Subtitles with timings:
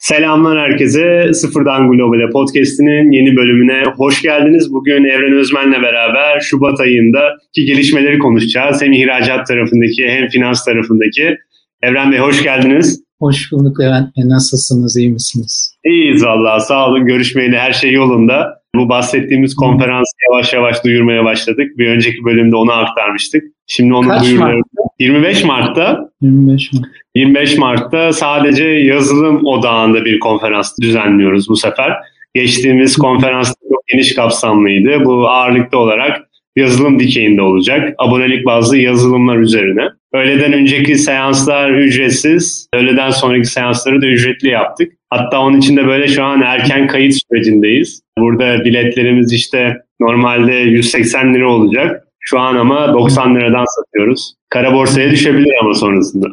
[0.00, 1.32] Selamlar herkese.
[1.32, 4.72] Sıfırdan Globale Podcast'inin yeni bölümüne hoş geldiniz.
[4.72, 8.82] Bugün Evren Özmen'le beraber Şubat ayındaki gelişmeleri konuşacağız.
[8.82, 11.36] Hem ihracat tarafındaki hem finans tarafındaki.
[11.82, 13.02] Evren Bey hoş geldiniz.
[13.18, 14.28] Hoş bulduk Levent Bey.
[14.28, 14.96] Nasılsınız?
[14.96, 15.74] İyi misiniz?
[15.84, 16.60] İyiyiz valla.
[16.60, 17.06] Sağ olun.
[17.06, 18.60] Görüşmeyle her şey yolunda.
[18.74, 21.78] Bu bahsettiğimiz konferansı yavaş yavaş duyurmaya başladık.
[21.78, 23.42] Bir önceki bölümde onu aktarmıştık.
[23.72, 24.54] Şimdi onu Kaç duyuruyoruz.
[24.54, 24.82] Mart'ta?
[24.98, 26.84] 25 Mart'ta 25 Mart.
[27.14, 31.92] 25 Mart'ta sadece yazılım odağında bir konferans düzenliyoruz bu sefer.
[32.34, 35.04] Geçtiğimiz konferans çok geniş kapsamlıydı.
[35.04, 37.94] Bu ağırlıklı olarak yazılım dikeyinde olacak.
[37.98, 39.82] Abonelik bazlı yazılımlar üzerine.
[40.12, 42.68] Öğleden önceki seanslar ücretsiz.
[42.74, 44.92] Öğleden sonraki seansları da ücretli yaptık.
[45.10, 48.02] Hatta onun için de böyle şu an erken kayıt sürecindeyiz.
[48.18, 52.06] Burada biletlerimiz işte normalde 180 lira olacak.
[52.20, 54.34] Şu an ama 90 liradan satıyoruz.
[54.48, 56.26] Kara borsaya düşebilir ama sonrasında.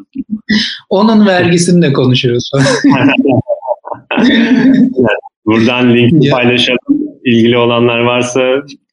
[0.89, 2.51] Onun vergisini de konuşuruz.
[5.45, 6.77] Buradan linki paylaşalım.
[7.25, 8.41] İlgili olanlar varsa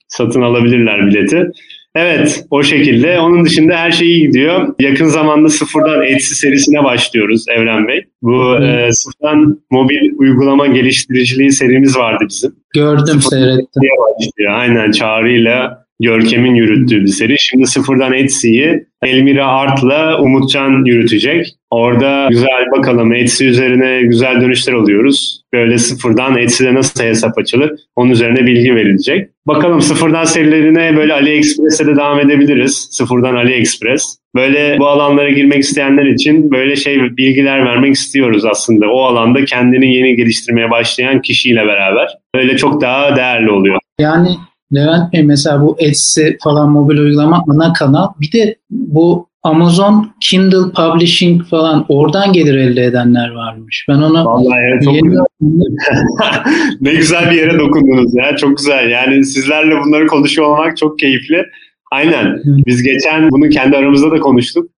[0.09, 1.51] satın alabilirler bileti.
[1.97, 3.21] Evet o şekilde.
[3.21, 4.75] Onun dışında her şey iyi gidiyor.
[4.81, 8.01] Yakın zamanda sıfırdan Etsy serisine başlıyoruz Evren Bey.
[8.23, 8.65] Bu Hı.
[8.65, 12.55] e, sıfırdan mobil uygulama geliştiriciliği serimiz vardı bizim.
[12.75, 13.83] Gördüm, seyrettim.
[13.83, 14.53] diye başlıyor.
[14.53, 17.35] Aynen Çağrı'yla Görkem'in yürüttüğü bir seri.
[17.39, 21.47] Şimdi sıfırdan Etsy'yi Elmira Art'la Umutcan yürütecek.
[21.71, 25.43] Orada güzel bakalım Etsy üzerine güzel dönüşler alıyoruz.
[25.53, 29.29] Böyle sıfırdan Etsy'de nasıl hesap açılır onun üzerine bilgi verilecek.
[29.47, 32.89] Bakalım sıfırdan serilerine böyle AliExpress'e de devam edebiliriz.
[32.91, 34.19] Sıfırdan AliExpress.
[34.35, 38.87] Böyle bu alanlara girmek isteyenler için böyle şey bilgiler vermek istiyoruz aslında.
[38.91, 42.09] O alanda kendini yeni geliştirmeye başlayan kişiyle beraber.
[42.35, 43.79] Böyle çok daha değerli oluyor.
[44.01, 44.29] Yani
[44.75, 48.09] Levent Bey mesela bu Etsy falan mobil uygulama ana kanal.
[48.21, 53.87] Bir de bu Amazon Kindle Publishing falan oradan gelir elde edenler varmış.
[53.89, 55.25] Ben onu Vallahi evet, çok yeni güzel.
[56.81, 58.37] ne güzel bir yere dokundunuz ya.
[58.37, 58.91] Çok güzel.
[58.91, 61.45] Yani sizlerle bunları konuşuyor olmak çok keyifli.
[61.93, 62.43] Aynen.
[62.45, 64.71] Biz geçen bunu kendi aramızda da konuştuk.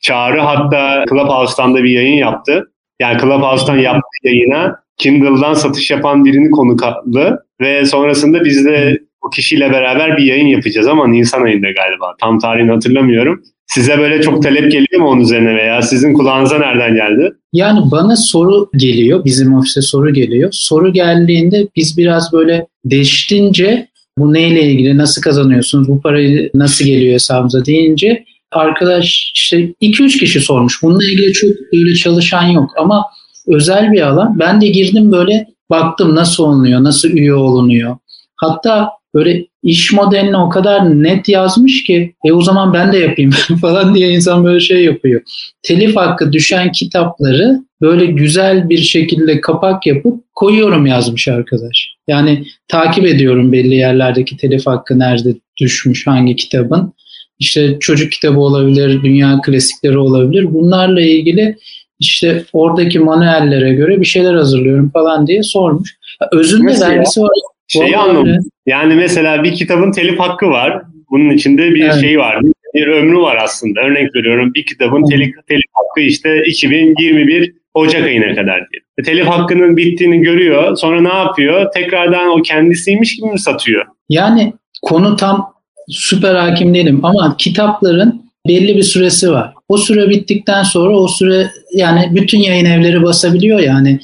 [0.00, 2.70] Çağrı hatta Clubhouse'tan da bir yayın yaptı.
[3.00, 8.98] Yani Clubhouse'tan yaptığı yayına Kindle'dan satış yapan birini konuk aldı ve sonrasında biz de
[9.32, 12.14] kişiyle beraber bir yayın yapacağız ama Nisan ayında galiba.
[12.20, 13.42] Tam tarihini hatırlamıyorum.
[13.66, 17.32] Size böyle çok talep geliyor mu onun üzerine veya sizin kulağınıza nereden geldi?
[17.52, 20.48] Yani bana soru geliyor, bizim ofise soru geliyor.
[20.52, 27.14] Soru geldiğinde biz biraz böyle deştince bu neyle ilgili, nasıl kazanıyorsunuz, bu parayı nasıl geliyor
[27.14, 30.82] hesabınıza deyince arkadaş işte 2-3 kişi sormuş.
[30.82, 33.04] Bununla ilgili çok öyle çalışan yok ama
[33.48, 34.38] özel bir alan.
[34.38, 37.96] Ben de girdim böyle baktım nasıl olunuyor, nasıl üye olunuyor.
[38.36, 43.30] Hatta böyle iş modelini o kadar net yazmış ki e o zaman ben de yapayım
[43.60, 45.20] falan diye insan böyle şey yapıyor.
[45.62, 51.94] Telif hakkı düşen kitapları böyle güzel bir şekilde kapak yapıp koyuyorum yazmış arkadaş.
[52.08, 56.92] Yani takip ediyorum belli yerlerdeki telif hakkı nerede düşmüş hangi kitabın.
[57.38, 60.54] İşte çocuk kitabı olabilir, dünya klasikleri olabilir.
[60.54, 61.56] Bunlarla ilgili
[62.00, 65.96] işte oradaki manuellere göre bir şeyler hazırlıyorum falan diye sormuş.
[66.32, 67.30] Özünde Mesela vergisi var.
[67.68, 68.26] Şeyi Vallahi anlamadım.
[68.28, 68.38] öyle.
[68.66, 70.82] Yani mesela bir kitabın telif hakkı var.
[71.10, 72.00] Bunun içinde bir Evet.
[72.00, 72.40] şey var.
[72.74, 73.80] Bir ömrü var aslında.
[73.80, 75.10] Örnek veriyorum bir kitabın Hı.
[75.10, 78.80] telif, telif hakkı işte 2021 Ocak ayına kadar diye.
[78.98, 80.76] E, Telif hakkının bittiğini görüyor.
[80.76, 81.72] Sonra ne yapıyor?
[81.74, 83.84] Tekrardan o kendisiymiş gibi mi satıyor?
[84.08, 84.52] Yani
[84.82, 85.52] konu tam
[85.88, 89.52] süper hakim değilim ama kitapların belli bir süresi var.
[89.68, 93.98] O süre bittikten sonra o süre yani bütün yayın evleri basabiliyor yani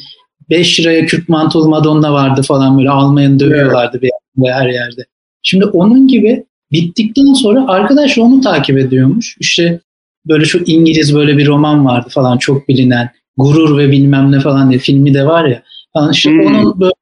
[0.50, 4.10] 5 liraya Kürt mantolu Madonna vardı falan böyle almayan dövüyorlardı bir
[4.43, 5.05] yerde, her yerde.
[5.43, 9.37] Şimdi onun gibi bittikten sonra arkadaş onu takip ediyormuş.
[9.41, 9.81] İşte
[10.28, 13.10] böyle çok İngiliz böyle bir roman vardı falan çok bilinen.
[13.37, 15.62] Gurur ve bilmem ne falan diye filmi de var ya.
[15.93, 16.41] Falan işte Hmm.
[16.47, 16.93] onun böyle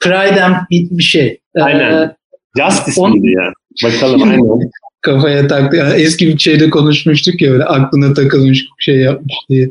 [0.00, 1.38] Pride and bir bir şey.
[1.60, 1.92] Aynen.
[2.02, 2.16] Ee,
[2.58, 3.52] Justice On- miydi ya?
[3.84, 4.70] Bakalım aynen.
[5.00, 5.76] kafaya taktı.
[5.96, 9.68] Eski bir şeyde konuşmuştuk ya böyle aklına takılmış bir şey yapmış diye.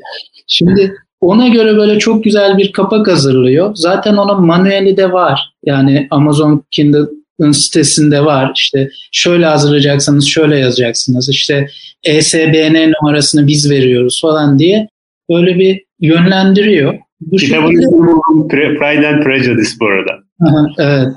[0.48, 3.72] Şimdi ona göre böyle çok güzel bir kapak hazırlıyor.
[3.76, 5.54] Zaten onun manueli de var.
[5.66, 8.52] Yani Amazon Kindle'ın sitesinde var.
[8.56, 11.30] İşte şöyle hazırlayacaksınız, şöyle yazacaksınız.
[11.30, 11.68] İşte
[12.04, 14.88] ESBN numarasını biz veriyoruz falan diye
[15.30, 17.00] böyle bir yönlendiriyor.
[17.22, 20.12] Bu Kitabın şekilde, Pride and Prejudice bu arada.
[20.42, 21.14] Aha, evet.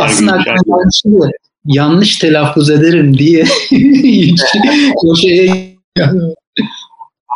[0.00, 1.30] Aslında Yani, aklıma
[1.64, 3.44] yanlış telaffuz ederim diye
[5.04, 5.74] o şeye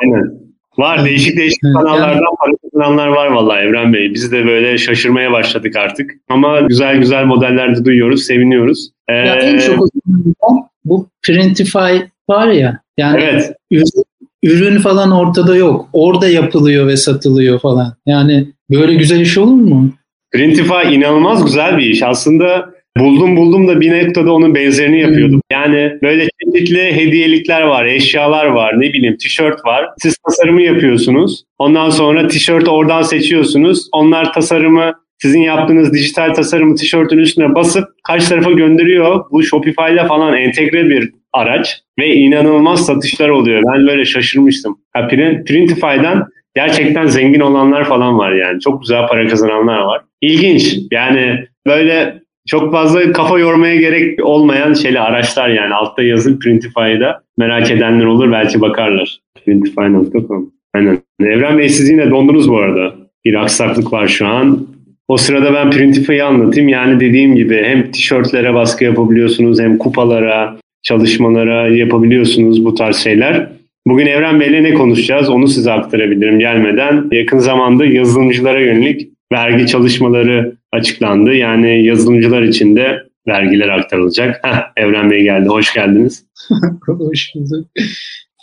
[0.02, 0.47] Aynen.
[0.78, 4.14] Var değişik değişik kanallardan para kazananlar var vallahi Evren Bey.
[4.14, 6.10] Biz de böyle şaşırmaya başladık artık.
[6.28, 8.90] Ama güzel güzel modeller de duyuyoruz, seviniyoruz.
[9.08, 11.96] Ee, ya en çok hoşuma giden bu Printify
[12.28, 14.04] var ya yani Evet, ürün,
[14.42, 15.88] ürün falan ortada yok.
[15.92, 17.96] Orada yapılıyor ve satılıyor falan.
[18.06, 19.92] Yani Böyle güzel iş olur mu?
[20.32, 22.02] Printify inanılmaz güzel bir iş.
[22.02, 25.40] Aslında buldum buldum da bir noktada onun benzerini yapıyordum.
[25.52, 29.86] Yani böyle çeşitli hediyelikler var, eşyalar var, ne bileyim tişört var.
[30.02, 31.44] Siz tasarımı yapıyorsunuz.
[31.58, 33.88] Ondan sonra tişörtü oradan seçiyorsunuz.
[33.92, 34.92] Onlar tasarımı
[35.22, 39.24] sizin yaptığınız dijital tasarımı tişörtün üstüne basıp kaç tarafa gönderiyor.
[39.30, 43.62] Bu Shopify ile falan entegre bir araç ve inanılmaz satışlar oluyor.
[43.66, 44.78] Ben böyle şaşırmıştım.
[44.92, 45.08] Ha,
[45.46, 48.60] Printify'dan gerçekten zengin olanlar falan var yani.
[48.60, 50.00] Çok güzel para kazananlar var.
[50.20, 50.78] İlginç.
[50.90, 55.74] Yani böyle çok fazla kafa yormaya gerek olmayan şeyle araçlar yani.
[55.74, 57.22] Altta yazın Printify'da.
[57.38, 59.18] Merak edenler olur belki bakarlar.
[59.44, 60.98] Printify.com Aynen.
[61.20, 62.94] Evren Bey siz yine dondunuz bu arada.
[63.24, 64.66] Bir aksaklık var şu an.
[65.08, 66.68] O sırada ben Printify'ı anlatayım.
[66.68, 73.48] Yani dediğim gibi hem tişörtlere baskı yapabiliyorsunuz hem kupalara, çalışmalara yapabiliyorsunuz bu tarz şeyler.
[73.86, 77.08] Bugün Evren Bey'le ne konuşacağız onu size aktarabilirim gelmeden.
[77.12, 81.34] Yakın zamanda yazılımcılara yönelik vergi çalışmaları açıklandı.
[81.34, 84.40] Yani yazılımcılar için de vergiler aktarılacak.
[84.44, 85.48] Heh, Evren Bey geldi.
[85.48, 86.24] Hoş geldiniz.
[86.86, 87.66] Hoş bulduk.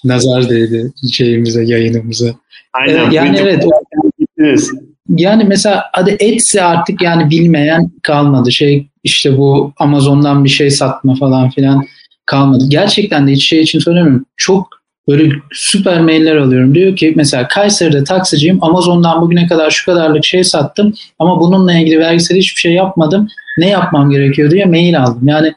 [0.03, 2.35] Nazar değdi şeyimize, yayınımıza.
[2.73, 3.11] Aynen.
[3.11, 3.65] Ee, yani evet.
[5.09, 8.51] Yani mesela adı Etsy artık yani bilmeyen kalmadı.
[8.51, 11.83] Şey işte bu Amazon'dan bir şey satma falan filan
[12.25, 12.63] kalmadı.
[12.69, 14.25] Gerçekten de hiç şey için söylemiyorum.
[14.37, 14.67] Çok
[15.07, 16.75] böyle süper mailler alıyorum.
[16.75, 18.63] Diyor ki mesela Kayseri'de taksiciyim.
[18.63, 23.27] Amazon'dan bugüne kadar şu kadarlık şey sattım ama bununla ilgili vergisel hiçbir şey yapmadım.
[23.57, 25.27] Ne yapmam gerekiyor diye mail aldım.
[25.27, 25.53] Yani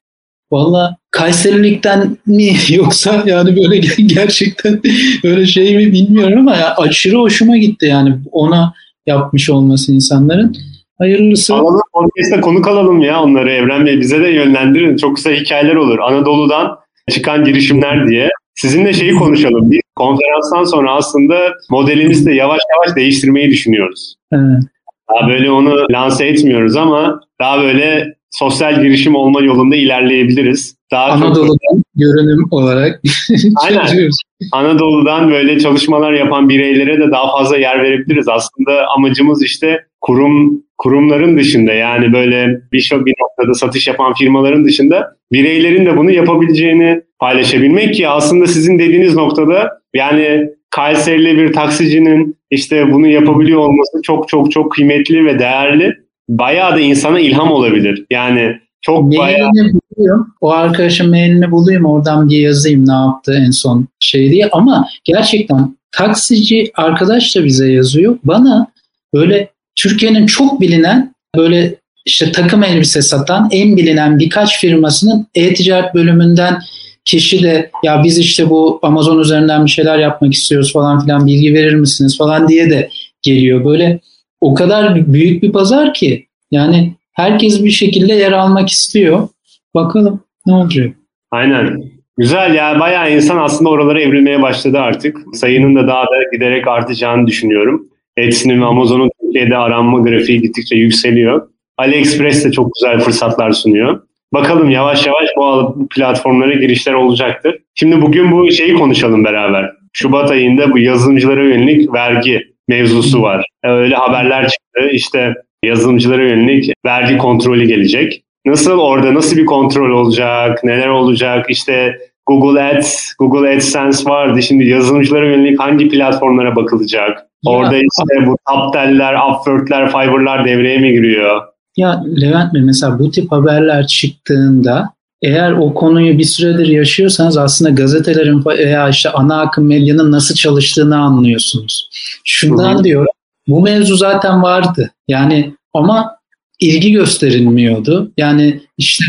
[0.53, 4.81] valla Kayserilikten mi yoksa yani böyle gerçekten
[5.25, 8.75] öyle şey mi bilmiyorum ama ya aşırı hoşuma gitti yani ona
[9.07, 10.57] yapmış olması insanların.
[10.99, 11.55] Hayırlısı.
[11.55, 14.97] Alalım podcast'ta konuk alalım ya onları Evren Bey bize de yönlendirin.
[14.97, 15.99] Çok kısa hikayeler olur.
[15.99, 16.79] Anadolu'dan
[17.11, 18.31] çıkan girişimler diye.
[18.61, 19.71] Sizinle şeyi konuşalım.
[19.71, 24.15] Biz konferanstan sonra aslında modelimizi de yavaş yavaş değiştirmeyi düşünüyoruz.
[24.33, 24.63] Evet.
[25.11, 30.78] Daha böyle onu lanse etmiyoruz ama daha böyle sosyal girişim olma yolunda ilerleyebiliriz.
[30.93, 31.83] Daha Anadolu'dan çok...
[31.95, 33.01] görünüm olarak
[33.65, 34.11] Aynen.
[34.53, 38.29] Anadolu'dan böyle çalışmalar yapan bireylere de daha fazla yer verebiliriz.
[38.29, 45.17] Aslında amacımız işte kurum kurumların dışında yani böyle bir, bir noktada satış yapan firmaların dışında
[45.33, 52.93] bireylerin de bunu yapabileceğini paylaşabilmek ki aslında sizin dediğiniz noktada yani Kayserili bir taksicinin işte
[52.93, 55.95] bunu yapabiliyor olması çok çok çok kıymetli ve değerli.
[56.29, 58.07] Bayağı da insana ilham olabilir.
[58.11, 59.73] Yani çok mailini bayağı...
[59.97, 60.35] Buluyorum.
[60.41, 64.49] O arkadaşın mailini bulayım oradan bir yazayım ne yaptı en son şey diye.
[64.53, 68.19] Ama gerçekten taksici arkadaş da bize yazıyor.
[68.25, 68.67] Bana
[69.15, 71.75] böyle Türkiye'nin çok bilinen böyle
[72.07, 76.59] işte takım elbise satan en bilinen birkaç firmasının e-ticaret bölümünden
[77.05, 81.55] kişi de ya biz işte bu Amazon üzerinden bir şeyler yapmak istiyoruz falan filan bilgi
[81.55, 82.91] verir misiniz falan diye de
[83.23, 83.65] geliyor.
[83.65, 84.01] Böyle
[84.41, 89.29] o kadar büyük bir pazar ki yani herkes bir şekilde yer almak istiyor.
[89.75, 90.97] Bakalım ne olacak.
[91.31, 91.83] Aynen.
[92.19, 95.17] Güzel ya bayağı insan aslında oralara evrilmeye başladı artık.
[95.33, 97.89] Sayının da daha da giderek artacağını düşünüyorum.
[98.17, 101.49] Etsy'nin ve Amazon'un Türkiye'de aranma grafiği gittikçe yükseliyor.
[101.77, 104.01] AliExpress de çok güzel fırsatlar sunuyor.
[104.33, 107.59] Bakalım yavaş yavaş bu platformlara girişler olacaktır.
[107.75, 109.71] Şimdi bugün bu şeyi konuşalım beraber.
[109.93, 113.45] Şubat ayında bu yazılımcılara yönelik vergi mevzusu var.
[113.65, 114.89] Öyle haberler çıktı.
[114.93, 115.35] İşte
[115.65, 118.23] yazılımcılara yönelik vergi kontrolü gelecek.
[118.47, 120.65] Nasıl orada nasıl bir kontrol olacak?
[120.65, 121.47] Neler olacak?
[121.49, 124.43] İşte Google Ads, Google AdSense vardı.
[124.43, 127.27] Şimdi yazılımcılara yönelik hangi platformlara bakılacak?
[127.47, 131.43] Orada ya, işte bu Taptel'ler, Upwork'ler, Fiverr'lar devreye mi giriyor?
[131.77, 134.91] Ya Levent Bey mesela bu tip haberler çıktığında
[135.23, 140.97] eğer o konuyu bir süredir yaşıyorsanız aslında gazetelerin veya işte ana akım medyanın nasıl çalıştığını
[140.97, 141.89] anlıyorsunuz.
[142.25, 142.85] Şundan Hı-hı.
[142.85, 143.13] diyorum
[143.49, 144.91] bu mevzu zaten vardı.
[145.09, 146.19] Yani ama
[146.61, 148.13] ilgi gösterilmiyordu.
[148.17, 149.05] Yani işte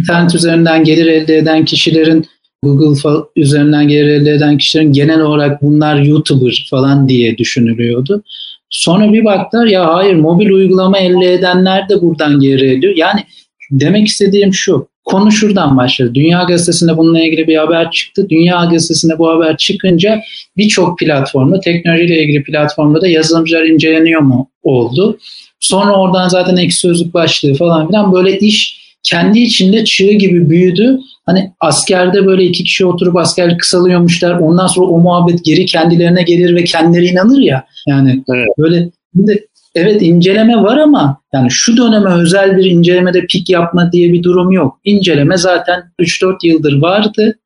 [0.00, 2.26] internet üzerinden gelir elde eden kişilerin
[2.62, 8.22] Google üzerinden gelir elde eden kişilerin genel olarak bunlar YouTuber falan diye düşünülüyordu.
[8.70, 12.96] Sonra bir baktılar ya hayır mobil uygulama elde edenler de buradan geri ediyor.
[12.96, 13.20] Yani
[13.70, 14.88] demek istediğim şu.
[15.04, 16.14] Konu şuradan başladı.
[16.14, 18.26] Dünya Gazetesi'nde bununla ilgili bir haber çıktı.
[18.30, 20.20] Dünya Gazetesi'nde bu haber çıkınca
[20.56, 25.18] birçok platformda, teknolojiyle ilgili platformda da yazılımcılar inceleniyor mu oldu.
[25.60, 30.98] Sonra oradan zaten ek sözlük başlığı falan filan böyle iş kendi içinde çığ gibi büyüdü.
[31.26, 34.38] Hani askerde böyle iki kişi oturup asker kısalıyormuşlar.
[34.38, 37.64] Ondan sonra o muhabbet geri kendilerine gelir ve kendileri inanır ya.
[37.86, 38.48] Yani evet.
[38.58, 44.12] böyle şimdi evet inceleme var ama yani şu döneme özel bir incelemede pik yapma diye
[44.12, 44.80] bir durum yok.
[44.84, 47.38] İnceleme zaten 3-4 yıldır vardı.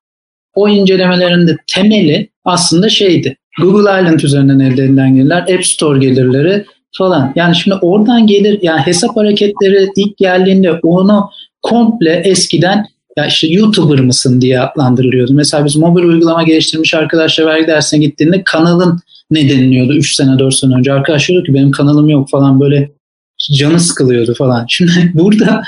[0.55, 3.37] O incelemelerin de temeli aslında şeydi.
[3.61, 6.65] Google Island üzerinden elde edilen gelirler, App Store gelirleri,
[6.99, 7.33] falan.
[7.37, 11.31] Yani şimdi oradan gelir yani hesap hareketleri ilk geldiğinde onu
[11.63, 15.33] komple eskiden ya işte YouTuber mısın diye adlandırılıyordu.
[15.35, 20.55] Mesela biz mobil uygulama geliştirmiş arkadaşlar vergi dersine gittiğinde kanalın ne deniliyordu 3 sene 4
[20.55, 20.93] sene önce.
[20.93, 22.91] Arkadaş diyordu ki benim kanalım yok falan böyle
[23.53, 24.67] canı sıkılıyordu falan.
[24.69, 25.63] Şimdi burada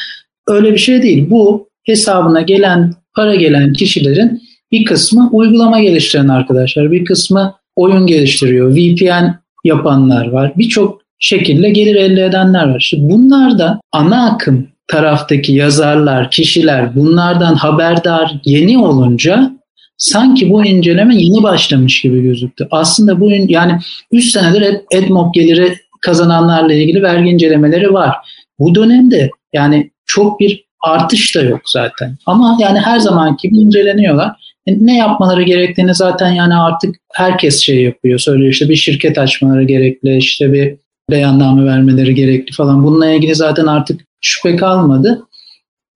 [0.47, 1.31] öyle bir şey değil.
[1.31, 8.77] Bu hesabına gelen para gelen kişilerin bir kısmı uygulama geliştiren arkadaşlar, bir kısmı oyun geliştiriyor,
[8.77, 10.53] VPN yapanlar var.
[10.57, 12.81] Birçok şekilde gelir elde edenler var.
[12.81, 19.51] Şimdi bunlar da ana akım taraftaki yazarlar, kişiler bunlardan haberdar yeni olunca
[19.99, 22.69] sanki bu inceleme yeni başlamış gibi gözüktü.
[22.71, 23.79] Aslında bu yani
[24.13, 28.17] 3 senedir AdMob geliri kazananlarla ilgili vergi incelemeleri var.
[28.59, 32.17] Bu dönemde yani çok bir artış da yok zaten.
[32.27, 34.33] Ama yani her zamanki gibi inceleniyorlar.
[34.67, 38.19] E, ne yapmaları gerektiğini zaten yani artık herkes şey yapıyor.
[38.19, 40.75] Söylüyor işte bir şirket açmaları gerekli, işte bir
[41.11, 42.85] beyanname vermeleri gerekli falan.
[42.85, 45.23] Bununla ilgili zaten artık şüphe kalmadı.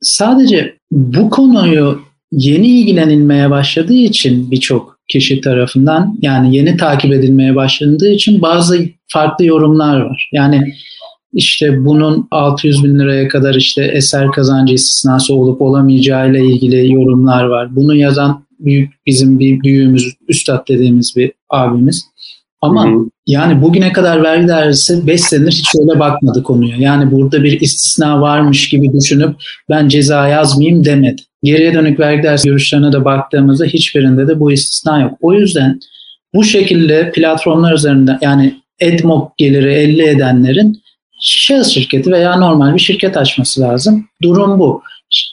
[0.01, 2.01] Sadece bu konuyu
[2.33, 9.45] yeni ilgilenilmeye başladığı için birçok kişi tarafından yani yeni takip edilmeye başlandığı için bazı farklı
[9.45, 10.31] yorumlar var.
[10.33, 10.61] Yani
[11.33, 17.45] işte bunun 600 bin liraya kadar işte eser kazancı istisnası olup olamayacağı ile ilgili yorumlar
[17.45, 17.77] var.
[17.77, 22.05] Bunu yazan büyük bizim bir büyüğümüz, üstad dediğimiz bir abimiz.
[22.61, 23.09] Ama hı hı.
[23.27, 26.77] yani bugüne kadar vergi dairesi 5 senedir hiç öyle bakmadı konuya.
[26.77, 29.37] Yani burada bir istisna varmış gibi düşünüp
[29.71, 31.23] ben ceza yazmayayım demedi.
[31.43, 35.13] Geriye dönük vergi dairesi görüşlerine de baktığımızda hiçbirinde de bu istisna yok.
[35.21, 35.81] O yüzden
[36.35, 40.83] bu şekilde platformlar üzerinde yani EDMOB geliri elde edenlerin
[41.21, 44.09] şahıs şirketi veya normal bir şirket açması lazım.
[44.23, 44.83] Durum bu.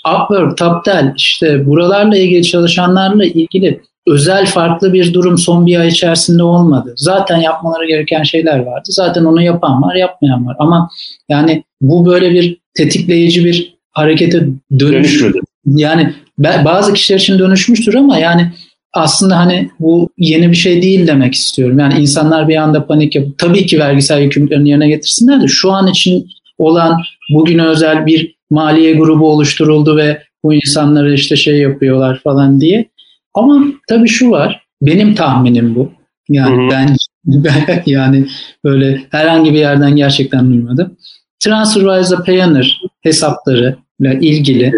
[0.07, 6.43] Upwork, Taptel işte buralarla ilgili çalışanlarla ilgili özel farklı bir durum son bir ay içerisinde
[6.43, 6.93] olmadı.
[6.97, 8.87] Zaten yapmaları gereken şeyler vardı.
[8.89, 10.55] Zaten onu yapan var, yapmayan var.
[10.59, 10.89] Ama
[11.29, 14.47] yani bu böyle bir tetikleyici bir harekete
[14.79, 15.39] dönüşmedi.
[15.65, 18.51] Yani bazı kişiler için dönüşmüştür ama yani
[18.93, 21.79] aslında hani bu yeni bir şey değil demek istiyorum.
[21.79, 25.87] Yani insanlar bir anda panik yapıp tabii ki vergisel yükümlülüklerini yerine getirsinler de şu an
[25.87, 27.01] için olan
[27.33, 32.89] bugüne özel bir maliye grubu oluşturuldu ve bu insanları işte şey yapıyorlar falan diye.
[33.35, 34.65] Ama tabii şu var.
[34.81, 35.91] Benim tahminim bu.
[36.29, 36.69] Yani hı hı.
[36.71, 38.27] ben, ben yani
[38.63, 40.97] böyle herhangi bir yerden gerçekten duymadım.
[41.39, 44.71] TransferWise'da Payoneer hesaplarıyla ilgili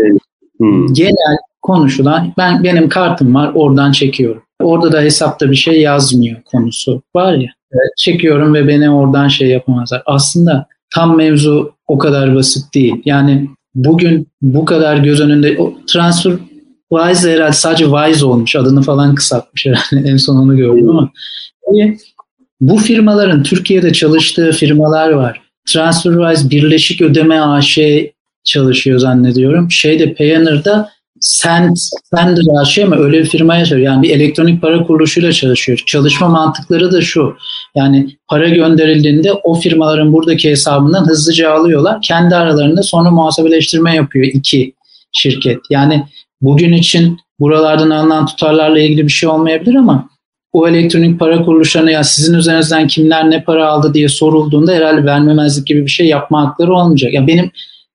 [0.61, 0.93] hı.
[0.93, 4.43] genel konuşulan ben benim kartım var oradan çekiyorum.
[4.61, 7.49] Orada da hesapta bir şey yazmıyor konusu var ya.
[7.97, 10.03] Çekiyorum ve beni oradan şey yapamazlar.
[10.05, 13.01] Aslında tam mevzu o kadar basit değil.
[13.05, 16.33] Yani bugün bu kadar göz önünde transfer
[16.91, 18.55] Wise herhalde sadece Wise olmuş.
[18.55, 20.09] Adını falan kısaltmış herhalde.
[20.09, 21.11] en son onu gördüm ama.
[21.71, 21.97] Yani
[22.61, 25.41] bu firmaların Türkiye'de çalıştığı firmalar var.
[25.67, 27.79] TransferWise Birleşik Ödeme AŞ
[28.43, 29.71] çalışıyor zannediyorum.
[29.71, 30.89] Şeyde Payoneer'da
[31.19, 31.75] Send,
[32.15, 33.91] Sender AŞ mi öyle bir firmaya çalışıyor.
[33.91, 35.83] Yani bir elektronik para kuruluşuyla çalışıyor.
[35.85, 37.35] Çalışma mantıkları da şu.
[37.75, 42.01] Yani para gönderildiğinde o firmaların buradaki hesabından hızlıca alıyorlar.
[42.01, 44.73] Kendi aralarında sonra muhasebeleştirme yapıyor iki
[45.11, 45.59] şirket.
[45.69, 46.03] Yani
[46.41, 50.09] bugün için buralardan alınan tutarlarla ilgili bir şey olmayabilir ama
[50.53, 55.67] o elektronik para kuruluşlarına ya sizin üzerinizden kimler ne para aldı diye sorulduğunda herhalde vermemezlik
[55.67, 57.13] gibi bir şey yapma hakları olmayacak.
[57.13, 57.51] Ya benim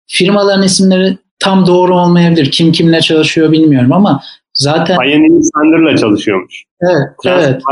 [0.06, 2.50] firmaların isimleri tam doğru olmayabilir.
[2.50, 4.22] Kim kimle çalışıyor bilmiyorum ama
[4.54, 4.96] zaten...
[4.99, 6.64] Pioneer Sender'la çalışıyormuş.
[6.82, 7.62] Evet, Trans evet.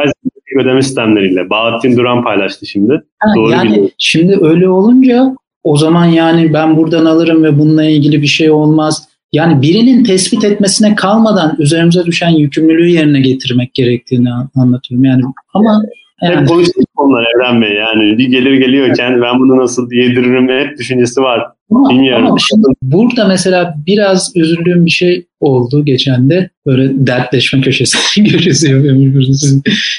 [0.60, 1.50] Ödeme sistemleriyle.
[1.50, 3.02] Bahattin Duran paylaştı şimdi.
[3.18, 3.90] Ha, doğru yani biliyorum.
[3.98, 5.34] şimdi öyle olunca
[5.64, 9.08] o zaman yani ben buradan alırım ve bununla ilgili bir şey olmaz.
[9.32, 15.04] Yani birinin tespit etmesine kalmadan üzerimize düşen yükümlülüğü yerine getirmek gerektiğini anlatıyorum.
[15.04, 15.22] Yani
[15.54, 15.82] ama
[16.22, 16.40] yani.
[16.40, 21.20] Hep konuştuk konular Evren Bey yani bir gelir geliyorken ben bunu nasıl yediririm hep düşüncesi
[21.20, 21.46] var.
[21.70, 22.26] Ama, Bilmiyorum.
[22.26, 26.50] Ama şimdi burada mesela biraz üzüldüğüm bir şey oldu geçen de.
[26.66, 29.26] Böyle dertleşme köşesi, köşesi yapıyormuş.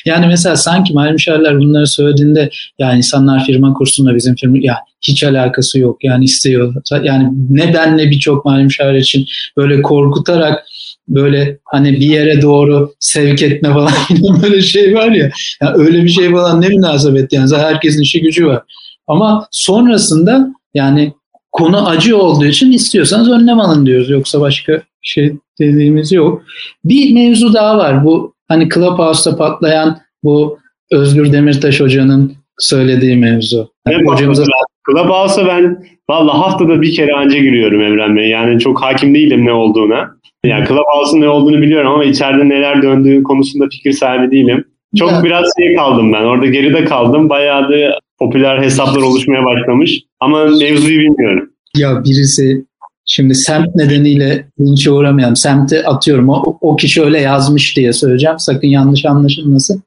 [0.06, 2.50] Yani mesela sanki Mahir Müşerler bunları söylediğinde
[2.80, 6.74] yani insanlar firma kursunda bizim firma ya hiç alakası yok yani istiyor.
[7.04, 9.26] Yani ne ben ne birçok Mahir Müşerler için
[9.58, 10.66] böyle korkutarak
[11.08, 13.92] böyle hani bir yere doğru sevk etme falan
[14.42, 15.32] böyle şey var ya.
[15.62, 18.62] Yani öyle bir şey falan ne münasebet yani zaten herkesin işi gücü var.
[19.08, 21.14] Ama sonrasında yani
[21.52, 24.10] konu acı olduğu için istiyorsanız önlem alın diyoruz.
[24.10, 26.42] Yoksa başka şey dediğimiz yok.
[26.86, 28.06] Bir mevzu daha var.
[28.06, 30.60] Bu hani Clubhouse'da patlayan bu
[30.92, 33.72] Özgür Demirtaş hocanın söylediği mevzu.
[33.88, 34.44] Yani hocamıza...
[34.90, 38.30] Clubhouse'a ben valla haftada bir kere anca giriyorum Evren Bey.
[38.30, 40.12] Yani çok hakim değilim ne olduğuna.
[40.44, 44.66] Yani Clubhouse'un ne olduğunu biliyorum ama içeride neler döndüğü konusunda fikir sahibi değilim.
[44.98, 45.24] Çok Ya.
[45.24, 46.24] biraz şey kaldım ben.
[46.24, 47.30] Orada geride kaldım.
[47.30, 50.00] Bayağı da popüler hesaplar oluşmaya başlamış.
[50.20, 51.50] Ama mevzuyu bilmiyorum.
[51.78, 52.66] Ya birisi
[53.06, 55.36] şimdi semt nedeniyle linçe uğramayalım.
[55.36, 56.30] Semti atıyorum.
[56.30, 58.40] O, o kişi öyle yazmış diye söyleyeceğim.
[58.40, 59.84] Sakın yanlış anlaşılmasın.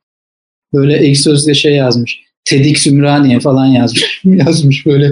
[0.75, 2.20] Böyle ek sözde şey yazmış.
[2.44, 4.20] TEDx Ümraniye falan yazmış.
[4.25, 5.11] yazmış böyle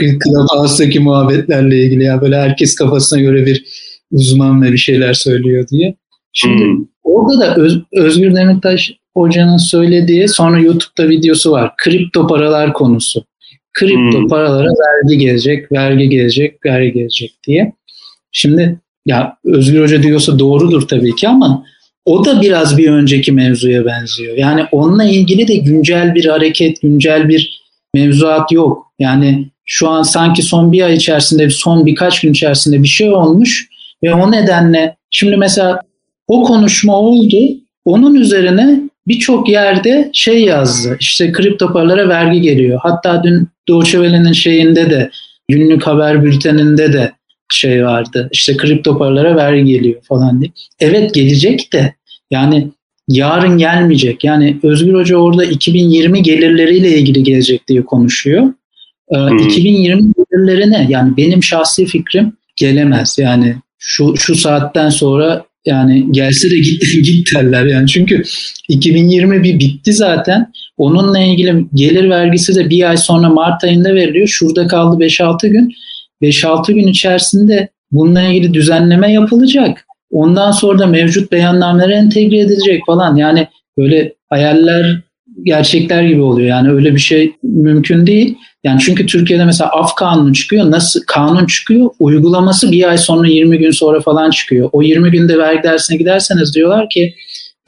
[0.00, 3.64] Clubhouse'daki muhabbetlerle ilgili ya böyle herkes kafasına göre bir
[4.10, 5.94] uzman ve bir şeyler söylüyor diye.
[6.32, 6.84] Şimdi Hmm.
[7.02, 11.72] orada da Öz- Özgür Demirtaş hocanın söylediği sonra YouTube'da videosu var.
[11.76, 13.24] Kripto paralar konusu.
[13.72, 14.28] Kripto Hmm.
[14.28, 17.72] paralara vergi gelecek, vergi gelecek, vergi gelecek diye.
[18.32, 21.64] Şimdi ya Özgür Hoca diyorsa doğrudur tabii ki ama
[22.04, 24.36] o da biraz bir önceki mevzuya benziyor.
[24.36, 27.62] Yani onunla ilgili de güncel bir hareket, güncel bir
[27.94, 28.92] mevzuat yok.
[28.98, 33.68] Yani şu an sanki son bir ay içerisinde, son birkaç gün içerisinde bir şey olmuş
[34.02, 35.80] ve o nedenle şimdi mesela
[36.28, 37.36] o konuşma oldu.
[37.84, 40.96] Onun üzerine birçok yerde şey yazdı.
[41.00, 42.80] İşte kripto paralara vergi geliyor.
[42.82, 45.10] Hatta dün Deutsche Welle'nin şeyinde de
[45.48, 47.12] günlük haber bülteninde de
[47.52, 48.28] şey vardı.
[48.32, 50.50] İşte kripto paralara vergi geliyor falan diye.
[50.80, 51.94] Evet gelecek de
[52.30, 52.68] yani
[53.08, 54.24] yarın gelmeyecek.
[54.24, 58.42] Yani Özgür Hoca orada 2020 gelirleriyle ilgili gelecek diye konuşuyor.
[59.10, 59.38] Ee, Hmm.
[59.38, 63.16] 2020 gelirlerine yani benim şahsi fikrim gelemez.
[63.18, 67.88] Yani şu şu saatten sonra yani gelse de git, git derler yani.
[67.88, 68.22] Çünkü
[68.68, 70.52] 2020 bir bitti zaten.
[70.76, 74.26] Onunla ilgili gelir vergisi de bir ay sonra Mart ayında veriliyor.
[74.26, 75.72] Şurada kaldı 5-6 gün.
[76.22, 79.86] 5-6 gün içerisinde bununla ilgili düzenleme yapılacak.
[80.10, 83.16] Ondan sonra da mevcut beyannamelere entegre edilecek falan.
[83.16, 85.00] Yani böyle hayaller
[85.42, 86.48] gerçekler gibi oluyor.
[86.48, 88.36] Yani öyle bir şey mümkün değil.
[88.64, 90.70] Yani çünkü Türkiye'de mesela af kanunu çıkıyor.
[90.70, 91.90] Nasıl kanun çıkıyor?
[92.00, 94.70] Uygulaması bir ay sonra 20 gün sonra falan çıkıyor.
[94.72, 97.14] O 20 günde vergi dersine giderseniz diyorlar ki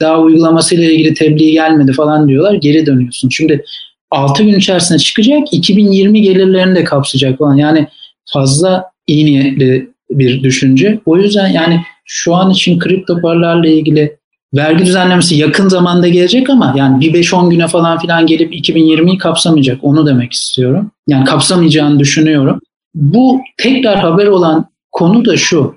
[0.01, 2.53] daha uygulamasıyla ilgili tebliğ gelmedi falan diyorlar.
[2.53, 3.29] Geri dönüyorsun.
[3.29, 3.63] Şimdi
[4.11, 5.47] 6 gün içerisinde çıkacak.
[5.51, 7.55] 2020 gelirlerini de kapsayacak falan.
[7.55, 7.87] Yani
[8.33, 10.99] fazla iyi niyetli bir düşünce.
[11.05, 14.17] O yüzden yani şu an için kripto paralarla ilgili
[14.55, 19.79] vergi düzenlemesi yakın zamanda gelecek ama yani bir 5-10 güne falan filan gelip 2020'yi kapsamayacak.
[19.81, 20.91] Onu demek istiyorum.
[21.07, 22.59] Yani kapsamayacağını düşünüyorum.
[22.95, 25.75] Bu tekrar haber olan konu da şu.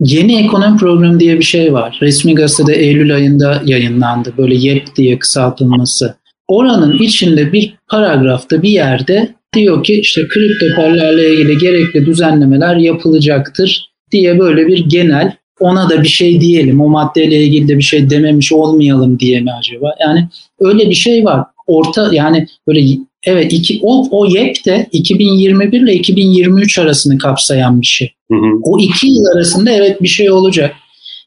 [0.00, 1.98] Yeni ekonomi programı diye bir şey var.
[2.02, 4.32] Resmi gazetede Eylül ayında yayınlandı.
[4.38, 6.14] Böyle YEP diye kısaltılması.
[6.48, 13.90] Oranın içinde bir paragrafta bir yerde diyor ki işte kripto paralarla ilgili gerekli düzenlemeler yapılacaktır
[14.12, 18.10] diye böyle bir genel ona da bir şey diyelim o maddeyle ilgili de bir şey
[18.10, 19.94] dememiş olmayalım diye mi acaba?
[20.00, 20.28] Yani
[20.60, 21.44] öyle bir şey var.
[21.66, 27.86] Orta yani böyle evet iki, o, o YEP de 2021 ile 2023 arasını kapsayan bir
[27.86, 28.12] şey.
[28.30, 28.60] Hı hı.
[28.62, 30.74] O iki yıl arasında evet bir şey olacak.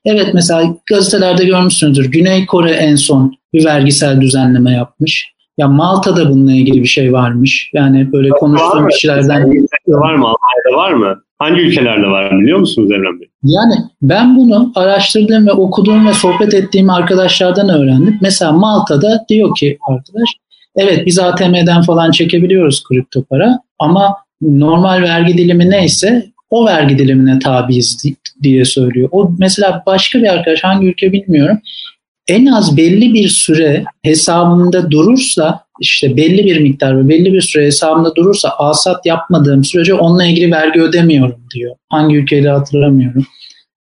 [0.06, 2.12] Evet mesela gazetelerde görmüşsünüzdür.
[2.12, 5.34] Güney Kore en son bir vergisel düzenleme yapmış.
[5.58, 7.70] Ya Malta'da bununla ilgili bir şey varmış.
[7.74, 10.26] Yani böyle konuştuğum kişilerden var mı?
[10.26, 11.24] Almanya'da var mı?
[11.44, 13.28] Hangi ülkelerde var biliyor musunuz Evren Bey?
[13.44, 18.18] Yani ben bunu araştırdığım ve okuduğum ve sohbet ettiğim arkadaşlardan öğrendim.
[18.22, 20.30] Mesela Malta'da diyor ki arkadaş,
[20.76, 27.40] evet biz ATM'den falan çekebiliyoruz kripto para ama normal vergi dilimi neyse o vergi dilimine
[27.40, 28.04] tabiiz
[28.44, 29.10] diye söylüyor.
[29.12, 31.58] O mesela başka bir arkadaş hangi ülke bilmiyorum.
[32.28, 37.66] En az belli bir süre hesabımda durursa işte belli bir miktar ve belli bir süre
[37.66, 41.76] hesabımda durursa alsat yapmadığım sürece onunla ilgili vergi ödemiyorum diyor.
[41.90, 43.26] Hangi ülkeyle hatırlamıyorum.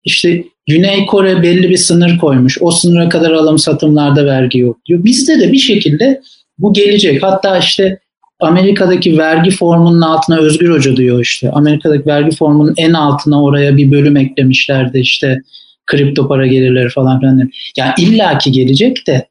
[0.03, 2.57] İşte Güney Kore belli bir sınır koymuş.
[2.61, 5.03] O sınıra kadar alım satımlarda vergi yok diyor.
[5.03, 6.21] Bizde de bir şekilde
[6.57, 7.23] bu gelecek.
[7.23, 7.99] Hatta işte
[8.39, 11.51] Amerika'daki vergi formunun altına Özgür Hoca diyor işte.
[11.51, 15.41] Amerika'daki vergi formunun en altına oraya bir bölüm eklemişlerdi işte
[15.85, 17.49] kripto para gelirleri falan filan.
[17.77, 19.27] Yani illaki gelecek de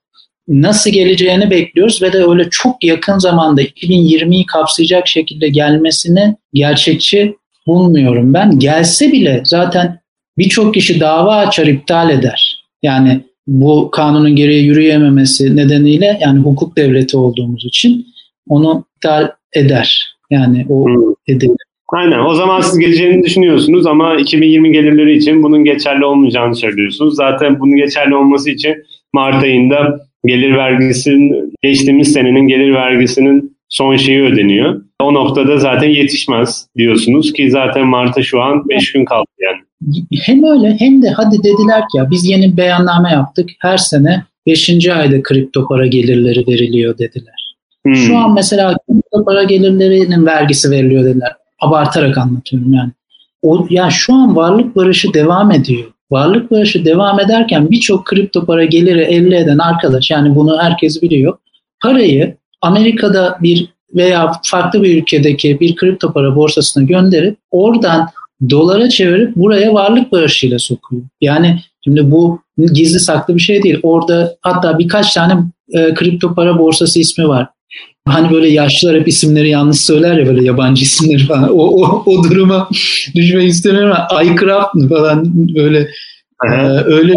[0.49, 8.35] nasıl geleceğini bekliyoruz ve de öyle çok yakın zamanda 2020'yi kapsayacak şekilde gelmesini gerçekçi bulmuyorum
[8.35, 8.59] ben.
[8.59, 10.01] Gelse bile zaten
[10.39, 12.65] birçok kişi dava açar iptal eder.
[12.83, 18.07] Yani bu kanunun gereği yürüyememesi nedeniyle yani hukuk devleti olduğumuz için
[18.49, 20.17] onu iptal eder.
[20.31, 20.87] Yani o
[21.93, 22.01] Hmm.
[22.01, 22.19] Aynen.
[22.19, 27.17] O zaman siz geleceğini düşünüyorsunuz ama 2020 gelirleri için bunun geçerli olmayacağını söylüyorsunuz.
[27.17, 28.77] Zaten bunun geçerli olması için
[29.13, 34.83] Mart ayında gelir vergisinin geçtiğimiz senenin gelir vergisinin son şeyi ödeniyor.
[35.03, 39.59] O noktada zaten yetişmez diyorsunuz ki zaten Mart'a şu an 5 gün kaldı yani.
[40.25, 43.51] Hem öyle hem de hadi dediler ki ya biz yeni bir beyanname yaptık.
[43.61, 44.89] Her sene 5.
[44.89, 47.55] ayda kripto para gelirleri veriliyor dediler.
[47.85, 47.95] Hmm.
[47.95, 51.33] Şu an mesela kripto para gelirlerinin vergisi veriliyor dediler.
[51.61, 52.91] Abartarak anlatıyorum yani.
[53.43, 55.85] O, ya şu an varlık barışı devam ediyor.
[56.13, 61.39] Varlık bağışı devam ederken birçok kripto para geliri elde eden arkadaş yani bunu herkes biliyor.
[61.83, 68.09] Parayı Amerika'da bir veya farklı bir ülkedeki bir kripto para borsasına gönderip oradan
[68.51, 71.03] dolara çevirip buraya varlık bağışıyla sokuyor.
[71.21, 72.41] Yani şimdi bu
[72.73, 73.81] gizli saklı bir şey değil.
[73.83, 75.35] Orada hatta birkaç tane
[75.73, 77.49] e, kripto para borsası ismi var.
[78.07, 81.59] Hani böyle yaşlılar hep isimleri yanlış söyler ya böyle yabancı isimleri falan.
[81.59, 82.69] O, o, o duruma
[83.15, 85.89] düşmek istemiyorum ama iCraft mı falan böyle
[86.47, 86.51] e,
[86.85, 87.15] öyle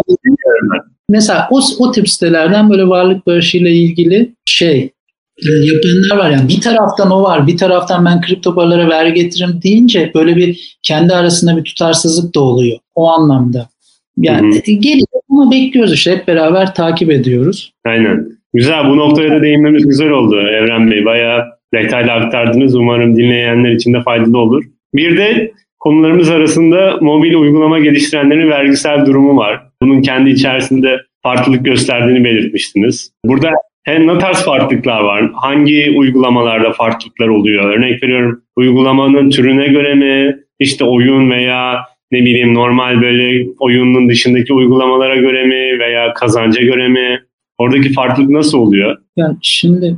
[1.08, 4.92] Mesela o, o tip sitelerden böyle varlık bağışıyla ilgili şey
[5.38, 6.30] e, yapanlar var.
[6.30, 10.78] Yani bir taraftan o var, bir taraftan ben kripto paralara vergi getiririm deyince böyle bir
[10.82, 13.68] kendi arasında bir tutarsızlık da oluyor o anlamda.
[14.16, 14.72] Yani hı hı.
[14.72, 17.72] geliyor ama bekliyoruz işte hep beraber takip ediyoruz.
[17.86, 18.35] Aynen.
[18.56, 21.04] Güzel bu noktaya da değinmemiz güzel oldu Evren Bey.
[21.04, 22.74] Bayağı detaylı aktardınız.
[22.74, 24.64] Umarım dinleyenler için de faydalı olur.
[24.94, 29.62] Bir de konularımız arasında mobil uygulama geliştirenlerin vergisel durumu var.
[29.82, 33.12] Bunun kendi içerisinde farklılık gösterdiğini belirtmiştiniz.
[33.24, 33.50] Burada
[33.84, 35.30] hem ne tarz farklılıklar var?
[35.34, 37.70] Hangi uygulamalarda farklılıklar oluyor?
[37.70, 40.36] Örnek veriyorum uygulamanın türüne göre mi?
[40.58, 41.80] İşte oyun veya
[42.12, 47.20] ne bileyim normal böyle oyunun dışındaki uygulamalara göre mi veya kazanca göre mi?
[47.58, 48.96] Oradaki farklılık nasıl oluyor?
[49.16, 49.96] Yani şimdi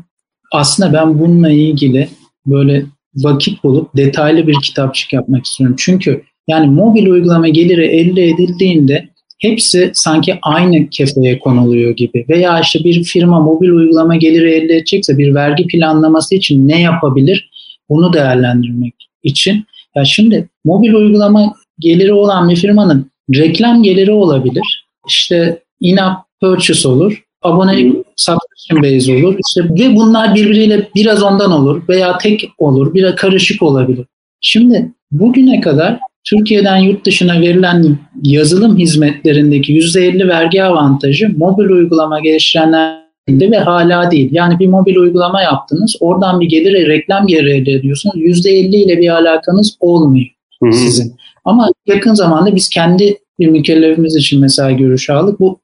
[0.53, 2.09] aslında ben bununla ilgili
[2.47, 2.85] böyle
[3.17, 5.77] vakit bulup detaylı bir kitapçık yapmak istiyorum.
[5.79, 12.27] Çünkü yani mobil uygulama geliri elde edildiğinde hepsi sanki aynı kefeye konuluyor gibi.
[12.29, 17.51] Veya işte bir firma mobil uygulama geliri elde edecekse bir vergi planlaması için ne yapabilir?
[17.89, 19.65] Bunu değerlendirmek için.
[19.97, 24.87] Ya şimdi mobil uygulama geliri olan bir firmanın reklam geliri olabilir.
[25.09, 29.39] İşte in-app purchase olur abone subscription base olur.
[29.49, 34.07] İşte ve bunlar birbiriyle biraz ondan olur veya tek olur, biraz karışık olabilir.
[34.41, 43.51] Şimdi bugüne kadar Türkiye'den yurt dışına verilen yazılım hizmetlerindeki %50 vergi avantajı mobil uygulama geliştirenlerde
[43.51, 44.29] ve hala değil.
[44.33, 48.17] Yani bir mobil uygulama yaptınız, oradan bir gelir, reklam geliri elde ediyorsunuz.
[48.17, 50.27] %50 ile bir alakanız olmuyor
[50.63, 50.73] Hı-hı.
[50.73, 51.17] sizin.
[51.45, 55.41] Ama yakın zamanda biz kendi bir mükellefimiz için mesela görüş aldık.
[55.41, 55.61] Bu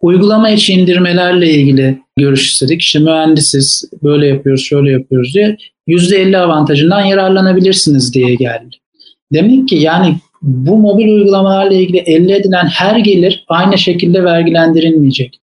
[0.00, 2.82] Uygulama içi indirmelerle ilgili görüş istedik.
[2.82, 5.56] İşte mühendisiz, böyle yapıyoruz, şöyle yapıyoruz diye
[5.88, 8.76] %50 avantajından yararlanabilirsiniz diye geldi.
[9.32, 15.40] Demek ki yani bu mobil uygulamalarla ilgili elde edilen her gelir aynı şekilde vergilendirilmeyecek.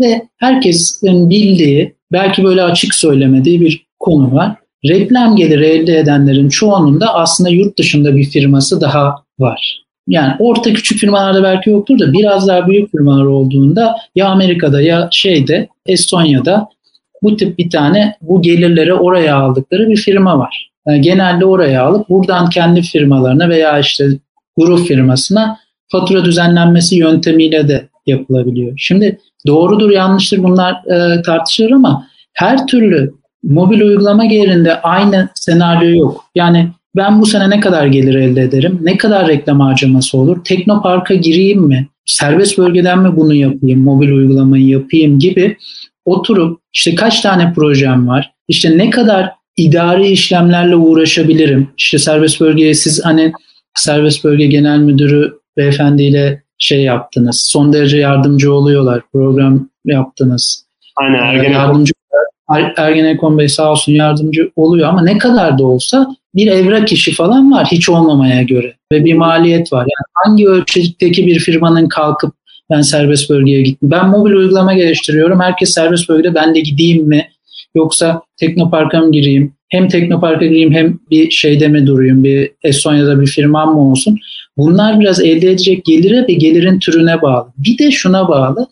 [0.00, 4.56] Ve herkesin bildiği, belki böyle açık söylemediği bir konu var.
[4.88, 9.83] Reklam geliri elde edenlerin çoğunun da aslında yurt dışında bir firması daha var.
[10.08, 15.08] Yani orta küçük firmalarda belki yoktur da biraz daha büyük firmalar olduğunda ya Amerika'da ya
[15.10, 16.68] şeyde Estonya'da
[17.22, 20.70] bu tip bir tane bu gelirleri oraya aldıkları bir firma var.
[20.86, 24.08] Yani genelde oraya alıp buradan kendi firmalarına veya işte
[24.56, 28.72] grup firmasına fatura düzenlenmesi yöntemiyle de yapılabiliyor.
[28.76, 36.24] Şimdi doğrudur yanlıştır bunlar e, tartışılır ama her türlü mobil uygulama gelirinde aynı senaryo yok.
[36.34, 38.78] Yani ben bu sene ne kadar gelir elde ederim?
[38.82, 40.44] Ne kadar reklam harcaması olur?
[40.44, 41.88] Teknopark'a gireyim mi?
[42.06, 43.80] Serbest bölgeden mi bunu yapayım?
[43.80, 45.56] Mobil uygulamayı yapayım gibi
[46.04, 48.32] oturup işte kaç tane projem var?
[48.48, 51.68] İşte ne kadar idari işlemlerle uğraşabilirim?
[51.78, 53.32] İşte serbest bölgeye siz hani
[53.74, 57.48] serbest bölge genel müdürü beyefendiyle şey yaptınız.
[57.52, 59.02] Son derece yardımcı oluyorlar.
[59.12, 60.66] Program yaptınız.
[60.96, 61.52] Aynen Ergenekon.
[61.52, 61.92] Yardımcı,
[62.76, 67.52] Ergenekon Bey sağ olsun yardımcı oluyor ama ne kadar da olsa bir evrak işi falan
[67.52, 69.80] var hiç olmamaya göre ve bir maliyet var.
[69.80, 72.34] Yani hangi ölçekteki bir firmanın kalkıp
[72.70, 73.90] ben serbest bölgeye gittim.
[73.90, 75.40] Ben mobil uygulama geliştiriyorum.
[75.40, 77.28] Herkes serbest bölgede ben de gideyim mi?
[77.74, 79.52] Yoksa Teknopark'a mı gireyim?
[79.68, 82.24] Hem Teknopark'a gireyim hem bir şeyde mi durayım?
[82.24, 84.18] Bir Estonya'da bir firmam mı olsun?
[84.56, 87.48] Bunlar biraz elde edecek gelire ve gelirin türüne bağlı.
[87.58, 88.66] Bir de şuna bağlı.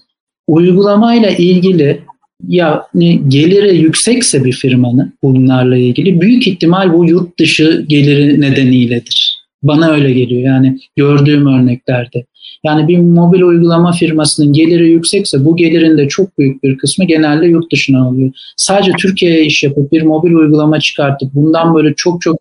[0.46, 2.00] Uygulamayla ilgili
[2.48, 9.42] yani geliri yüksekse bir firmanın bunlarla ilgili büyük ihtimal bu yurt dışı geliri nedeniyledir.
[9.62, 12.24] Bana öyle geliyor yani gördüğüm örneklerde.
[12.64, 17.46] Yani bir mobil uygulama firmasının geliri yüksekse bu gelirin de çok büyük bir kısmı genelde
[17.46, 18.30] yurt dışına alıyor.
[18.56, 22.36] Sadece Türkiye'ye iş yapıp bir mobil uygulama çıkartıp bundan böyle çok çok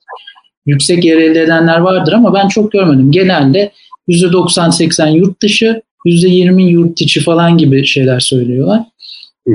[0.66, 3.12] yüksek yer elde edenler vardır ama ben çok görmedim.
[3.12, 3.72] Genelde
[4.10, 8.82] %90-80 yurt dışı, %20 yurt içi falan gibi şeyler söylüyorlar.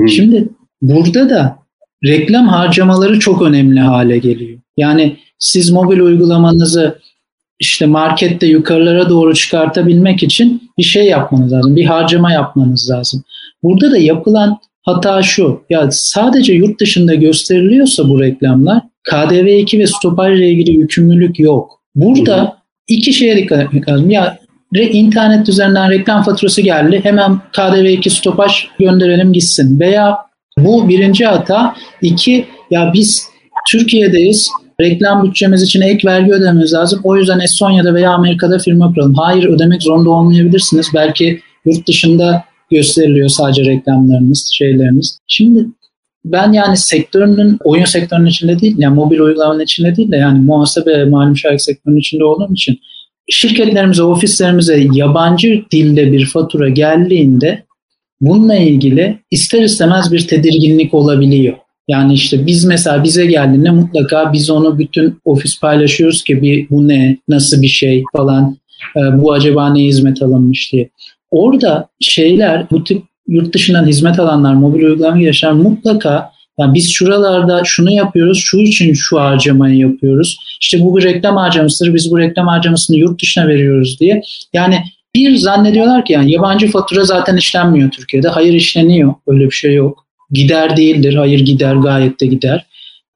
[0.09, 0.49] Şimdi
[0.81, 1.59] burada da
[2.05, 4.59] reklam harcamaları çok önemli hale geliyor.
[4.77, 6.99] Yani siz mobil uygulamanızı
[7.59, 11.75] işte markette yukarılara doğru çıkartabilmek için bir şey yapmanız lazım.
[11.75, 13.23] Bir harcama yapmanız lazım.
[13.63, 15.61] Burada da yapılan hata şu.
[15.69, 18.81] Ya sadece yurt dışında gösteriliyorsa bu reklamlar
[19.11, 21.81] KDV2 ve stopaj ile ilgili yükümlülük yok.
[21.95, 22.57] Burada
[22.87, 24.09] iki şeye dikkat etmek lazım.
[24.09, 24.37] Ya
[24.73, 26.99] internet üzerinden reklam faturası geldi.
[27.03, 29.79] Hemen KDV 2 stopaj gönderelim gitsin.
[29.79, 30.17] Veya
[30.57, 31.75] bu birinci hata.
[32.01, 33.27] iki ya biz
[33.69, 34.49] Türkiye'deyiz.
[34.81, 37.01] Reklam bütçemiz için ek vergi ödememiz lazım.
[37.03, 39.13] O yüzden Estonya'da veya Amerika'da firma kuralım.
[39.13, 40.87] Hayır ödemek zorunda olmayabilirsiniz.
[40.95, 45.19] Belki yurt dışında gösteriliyor sadece reklamlarınız, şeyleriniz.
[45.27, 45.65] Şimdi
[46.25, 51.05] ben yani sektörünün, oyun sektörünün içinde değil, yani mobil uygulamanın içinde değil de yani muhasebe,
[51.05, 52.79] malum şarkı sektörünün içinde olduğum için
[53.29, 57.63] şirketlerimize, ofislerimize yabancı dilde bir fatura geldiğinde
[58.21, 61.57] bununla ilgili ister istemez bir tedirginlik olabiliyor.
[61.87, 66.87] Yani işte biz mesela bize geldiğinde mutlaka biz onu bütün ofis paylaşıyoruz ki bir bu
[66.87, 68.57] ne, nasıl bir şey falan,
[68.95, 70.89] e, bu acaba ne hizmet alınmış diye.
[71.31, 77.61] Orada şeyler, bu tip yurt dışından hizmet alanlar, mobil uygulama geliştiren mutlaka yani biz şuralarda
[77.65, 80.37] şunu yapıyoruz, şu için şu harcamayı yapıyoruz.
[80.61, 84.21] İşte bu bir reklam harcamasıdır, biz bu reklam harcamasını yurt dışına veriyoruz diye.
[84.53, 84.79] Yani
[85.15, 88.27] bir zannediyorlar ki yani yabancı fatura zaten işlenmiyor Türkiye'de.
[88.27, 90.05] Hayır işleniyor, öyle bir şey yok.
[90.31, 92.65] Gider değildir, hayır gider gayet de gider.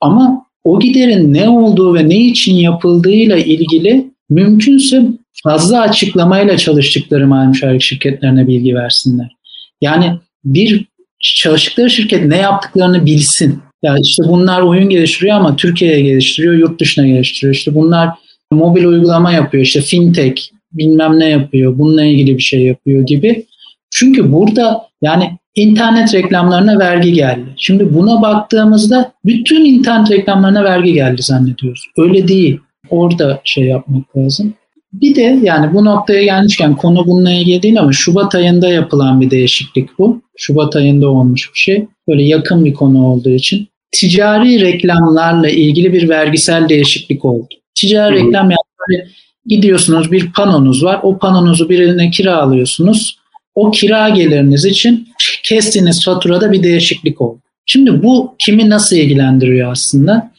[0.02, 5.04] Ama o giderin ne olduğu ve ne için yapıldığıyla ilgili mümkünse
[5.44, 9.36] fazla açıklamayla çalıştıkları malum şirketlerine bilgi versinler.
[9.82, 10.86] Yani bir
[11.22, 13.60] çalıştıkları şirket ne yaptıklarını bilsin.
[13.84, 17.56] Yani işte bunlar oyun geliştiriyor ama Türkiye'ye geliştiriyor, yurt dışına geliştiriyor.
[17.56, 18.10] İşte bunlar
[18.52, 20.42] mobil uygulama yapıyor, işte fintech
[20.74, 23.46] bilmem ne yapıyor, bununla ilgili bir şey yapıyor gibi.
[23.92, 27.46] Çünkü burada yani internet reklamlarına vergi geldi.
[27.58, 31.88] Şimdi buna baktığımızda bütün internet reklamlarına vergi geldi zannediyoruz.
[31.98, 32.60] Öyle değil.
[32.90, 34.54] Orada şey yapmak lazım.
[34.94, 39.32] Bir de yani bu noktaya gelmişken konu bununla ilgili değil ama Şubat ayında yapılan bir
[39.32, 40.22] değişiklik bu.
[40.38, 41.86] Şubat ayında olmuş bir şey.
[42.08, 43.68] Böyle yakın bir konu olduğu için.
[43.92, 47.48] Ticari reklamlarla ilgili bir vergisel değişiklik oldu.
[47.76, 48.28] Ticari Hı-hı.
[48.28, 48.58] reklam yani
[48.90, 49.08] böyle
[49.46, 51.00] gidiyorsunuz bir panonuz var.
[51.04, 53.18] O panonuzu birine kiralıyorsunuz.
[53.56, 55.08] O kira geliriniz için
[55.44, 57.40] kestiğiniz faturada bir değişiklik oldu.
[57.66, 60.32] Şimdi bu kimi nasıl ilgilendiriyor aslında?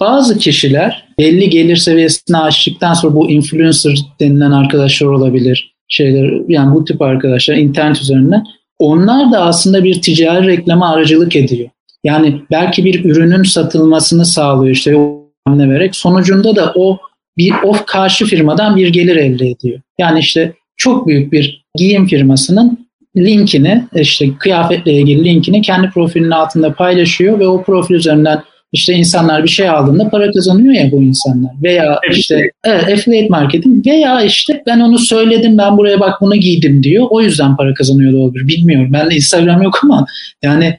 [0.00, 5.74] Bazı kişiler belli gelir seviyesine aştıktan sonra bu influencer denilen arkadaşlar olabilir.
[5.88, 8.44] Şeyler yani bu tip arkadaşlar internet üzerinden
[8.78, 11.68] onlar da aslında bir ticari reklama aracılık ediyor.
[12.04, 15.96] Yani belki bir ürünün satılmasını sağlıyor işte o hamle vererek.
[15.96, 16.98] Sonucunda da o
[17.36, 19.80] bir o karşı firmadan bir gelir elde ediyor.
[19.98, 26.72] Yani işte çok büyük bir giyim firmasının linkini işte kıyafetle ilgili linkini kendi profilinin altında
[26.72, 31.50] paylaşıyor ve o profil üzerinden işte insanlar bir şey aldığında para kazanıyor ya bu insanlar.
[31.62, 36.82] Veya işte evet, affiliate marketing veya işte ben onu söyledim ben buraya bak bunu giydim
[36.82, 37.06] diyor.
[37.10, 38.48] O yüzden para kazanıyor da olabilir.
[38.48, 38.90] Bilmiyorum.
[38.92, 40.06] Ben de Instagram yok ama
[40.42, 40.78] yani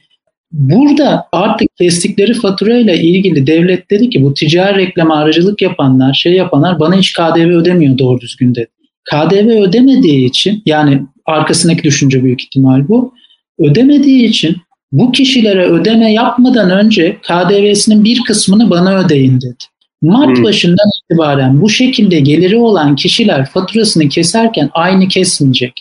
[0.51, 6.79] burada artık kestikleri faturayla ilgili devlet dedi ki bu ticari reklam aracılık yapanlar, şey yapanlar
[6.79, 8.69] bana hiç KDV ödemiyor doğru düzgün dedi.
[9.11, 13.13] KDV ödemediği için yani arkasındaki düşünce büyük ihtimal bu.
[13.59, 14.57] Ödemediği için
[14.93, 19.63] bu kişilere ödeme yapmadan önce KDV'sinin bir kısmını bana ödeyin dedi.
[20.01, 20.43] Mart hmm.
[20.43, 25.73] başından itibaren bu şekilde geliri olan kişiler faturasını keserken aynı kesmeyecek.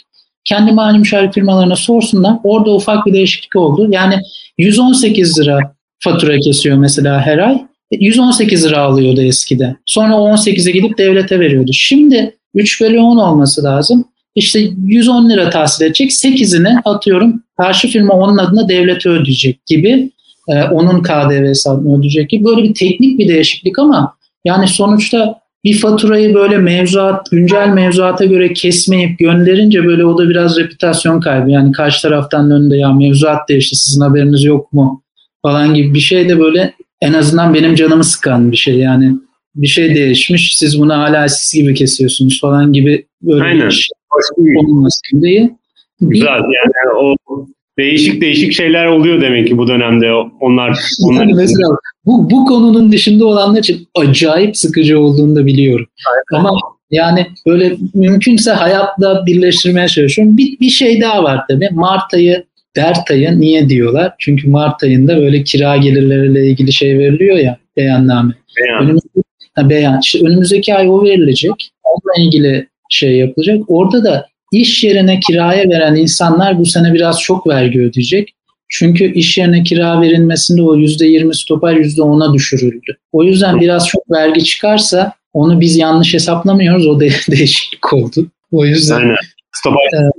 [0.45, 2.37] Kendi mali müşavir firmalarına sorsunlar.
[2.45, 3.89] Orada ufak bir değişiklik oldu.
[3.91, 4.15] Yani
[4.59, 5.59] 118 lira
[5.99, 7.63] fatura kesiyor mesela her ay.
[7.91, 9.77] 118 lira alıyordu eskiden.
[9.87, 11.71] Sonra 18'e gidip devlete veriyordu.
[11.75, 16.11] Şimdi 3 bölü 10 olması lazım işte 110 lira tahsil edecek.
[16.11, 20.11] 8'ini atıyorum karşı firma onun adına devlete ödeyecek gibi
[20.49, 25.79] e, onun KDV hesabını ödeyecek gibi böyle bir teknik bir değişiklik ama yani sonuçta bir
[25.79, 31.51] faturayı böyle mevzuat, güncel mevzuata göre kesmeyip gönderince böyle o da biraz reputasyon kaybı.
[31.51, 35.03] Yani karşı taraftan önünde ya mevzuat değişti sizin haberiniz yok mu
[35.43, 38.79] falan gibi bir şey de böyle en azından benim canımı sıkan bir şey.
[38.79, 39.13] Yani
[39.55, 43.67] bir şey değişmiş siz bunu hala siz gibi kesiyorsunuz falan gibi böyle Aynen.
[43.67, 45.62] bir şey olmasın diye.
[46.09, 47.15] Güzel yani o
[47.79, 50.79] değişik değişik şeyler oluyor demek ki bu dönemde onlar.
[51.03, 51.69] onlar yani mesela
[52.07, 55.87] bu, bu konunun dışında olanlar için acayip sıkıcı olduğunu da biliyorum.
[56.11, 56.45] Aynen.
[56.45, 56.59] Ama
[56.91, 60.37] yani böyle mümkünse hayatla birleştirmeye çalışıyorum.
[60.37, 61.69] Bir, bir şey daha var tabii.
[61.73, 62.45] Mart ayı
[62.77, 64.15] dert ayı niye diyorlar?
[64.19, 68.33] Çünkü Mart ayında böyle kira gelirleriyle ilgili şey veriliyor ya beyanname.
[68.61, 68.85] Beyan.
[68.85, 69.23] Önümüzdeki,
[69.55, 70.01] ha, beyan.
[70.03, 71.73] İşte önümüzdeki ay o verilecek.
[71.85, 73.61] Onunla ilgili şey yapılacak.
[73.69, 78.35] Orada da iş yerine kiraya veren insanlar bu sene biraz çok vergi ödeyecek.
[78.69, 82.97] Çünkü iş yerine kira verilmesinde o %20 stopaj %10'a düşürüldü.
[83.13, 86.87] O yüzden biraz çok vergi çıkarsa onu biz yanlış hesaplamıyoruz.
[86.87, 88.27] O de değişiklik oldu.
[88.53, 89.17] O yüzden Aynen.
[89.53, 90.13] Stopaj evet,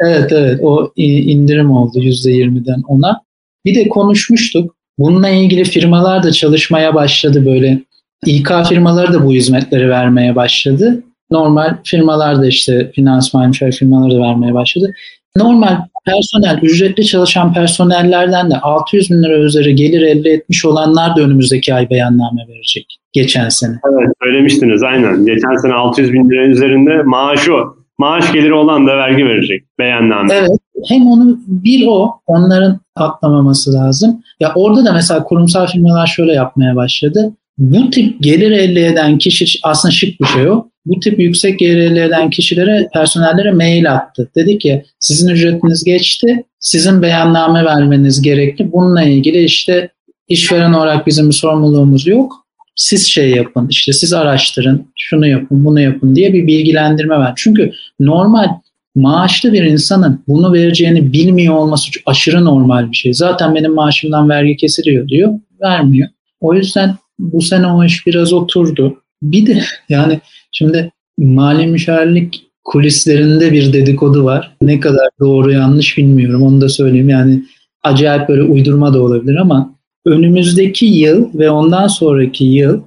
[0.00, 3.20] evet evet o indirim oldu %20'den ona.
[3.64, 4.76] Bir de konuşmuştuk.
[4.98, 7.82] Bununla ilgili firmalar da çalışmaya başladı böyle.
[8.26, 11.02] İK firmaları da bu hizmetleri vermeye başladı.
[11.30, 14.92] Normal firmalar da işte finansman müşavir firmaları da vermeye başladı.
[15.36, 21.20] Normal personel, ücretli çalışan personellerden de 600 bin lira üzeri gelir elde etmiş olanlar da
[21.20, 22.98] önümüzdeki ay beyanname verecek.
[23.12, 23.74] Geçen sene.
[23.92, 25.26] Evet söylemiştiniz aynen.
[25.26, 27.52] Geçen sene 600 bin lira üzerinde maaşı.
[27.98, 30.34] Maaş geliri olan da vergi verecek beyanname.
[30.34, 30.50] Evet.
[30.88, 34.22] Hem onu bir o onların atlamaması lazım.
[34.40, 37.32] Ya orada da mesela kurumsal firmalar şöyle yapmaya başladı.
[37.58, 40.68] Bu tip gelir elde eden kişi aslında şık bir şey o.
[40.88, 44.30] Bu tip yüksek gelir elde eden kişilere, personellere mail attı.
[44.36, 48.72] Dedi ki sizin ücretiniz geçti, sizin beyanname vermeniz gerekli.
[48.72, 49.88] Bununla ilgili işte
[50.28, 52.32] işveren olarak bizim bir sorumluluğumuz yok.
[52.76, 57.32] Siz şey yapın, işte siz araştırın, şunu yapın, bunu yapın diye bir bilgilendirme ver.
[57.36, 58.48] Çünkü normal
[58.94, 63.14] maaşlı bir insanın bunu vereceğini bilmiyor olması aşırı normal bir şey.
[63.14, 66.08] Zaten benim maaşımdan vergi kesiliyor diyor, vermiyor.
[66.40, 69.02] O yüzden bu sene o iş biraz oturdu.
[69.22, 70.20] Bir de yani
[70.52, 74.56] şimdi mali müşavirlik kulislerinde bir dedikodu var.
[74.62, 77.08] Ne kadar doğru yanlış bilmiyorum onu da söyleyeyim.
[77.08, 77.42] Yani
[77.82, 79.74] acayip böyle uydurma da olabilir ama
[80.06, 82.80] önümüzdeki yıl ve ondan sonraki yıl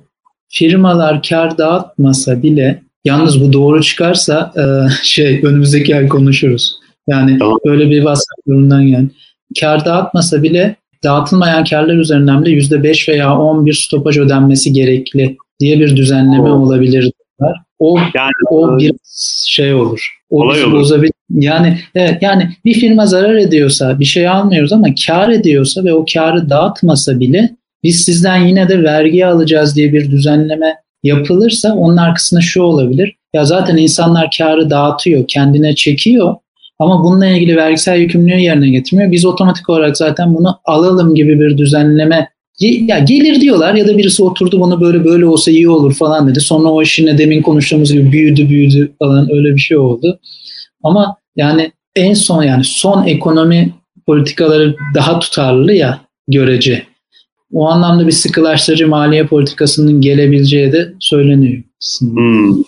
[0.49, 4.63] firmalar kar dağıtmasa bile yalnız bu doğru çıkarsa e,
[5.03, 6.75] şey önümüzdeki ay konuşuruz.
[7.07, 7.57] Yani tamam.
[7.65, 9.09] böyle bir WhatsApp yorumdan yani.
[9.59, 15.79] Kar dağıtmasa bile dağıtılmayan karlar üzerinden bile %5 veya 10 bir stopaj ödenmesi gerekli diye
[15.79, 16.59] bir düzenleme o.
[16.59, 17.11] olabilir.
[17.79, 18.93] O, yani, o bir
[19.47, 20.07] şey olur.
[20.29, 20.73] O olay olur.
[20.73, 21.11] Bozabilir.
[21.29, 26.05] Yani evet yani bir firma zarar ediyorsa bir şey almıyoruz ama kar ediyorsa ve o
[26.13, 27.49] karı dağıtmasa bile
[27.83, 33.15] biz sizden yine de vergi alacağız diye bir düzenleme yapılırsa onun arkasında şu olabilir.
[33.33, 36.35] Ya zaten insanlar karı dağıtıyor, kendine çekiyor
[36.79, 39.11] ama bununla ilgili vergisel yükümlülüğü yerine getirmiyor.
[39.11, 44.23] Biz otomatik olarak zaten bunu alalım gibi bir düzenleme ya gelir diyorlar ya da birisi
[44.23, 46.39] oturdu bunu böyle böyle olsa iyi olur falan dedi.
[46.39, 50.19] Sonra o işine demin konuştuğumuz gibi büyüdü büyüdü falan öyle bir şey oldu.
[50.83, 53.73] Ama yani en son yani son ekonomi
[54.05, 56.83] politikaları daha tutarlı ya görece.
[57.53, 61.63] O anlamda bir sıkılaştırıcı maliye politikasının gelebileceği de söyleniyor.
[61.99, 62.63] Hmm.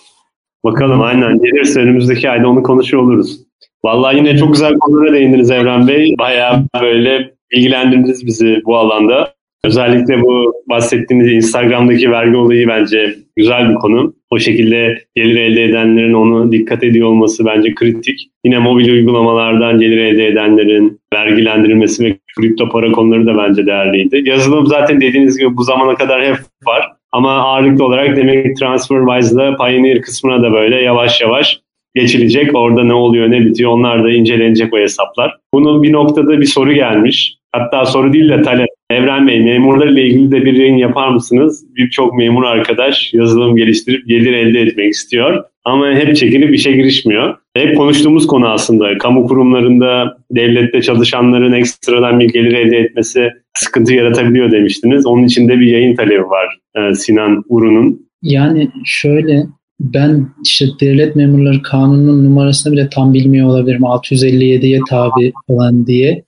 [0.64, 3.38] Bakalım aynen gelirse önümüzdeki ayda onu konuşuyor oluruz.
[3.84, 6.14] Vallahi yine çok güzel konulara değindiniz Evren Bey.
[6.18, 9.33] Bayağı böyle bilgilendirdiniz bizi bu alanda.
[9.64, 14.14] Özellikle bu bahsettiğiniz Instagram'daki vergi olayı bence güzel bir konu.
[14.30, 18.30] O şekilde gelir elde edenlerin onu dikkat ediyor olması bence kritik.
[18.44, 24.22] Yine mobil uygulamalardan gelir elde edenlerin vergilendirilmesi ve kripto para konuları da bence değerliydi.
[24.24, 26.92] Yazılım zaten dediğiniz gibi bu zamana kadar hep var.
[27.12, 31.60] Ama ağırlıklı olarak demek TransferWise'da Pioneer kısmına da böyle yavaş yavaş
[31.94, 32.56] geçilecek.
[32.56, 35.36] Orada ne oluyor ne bitiyor onlar da incelenecek o hesaplar.
[35.54, 37.36] Bunun bir noktada bir soru gelmiş.
[37.52, 38.68] Hatta soru değil de talep.
[38.94, 41.64] Evren Bey memurlar ile ilgili de bir yayın yapar mısınız?
[41.76, 45.44] Birçok memur arkadaş yazılım geliştirip gelir elde etmek istiyor.
[45.64, 47.36] Ama hep çekinip işe girişmiyor.
[47.54, 48.98] Hep konuştuğumuz konu aslında.
[48.98, 55.06] Kamu kurumlarında, devlette çalışanların ekstradan bir gelir elde etmesi sıkıntı yaratabiliyor demiştiniz.
[55.06, 58.08] Onun için de bir yayın talebi var e, Sinan Uru'nun.
[58.22, 59.46] Yani şöyle
[59.80, 63.82] ben işte devlet memurları kanunun numarasını bile tam bilmiyor olabilirim.
[63.82, 66.24] 657'ye tabi falan diye.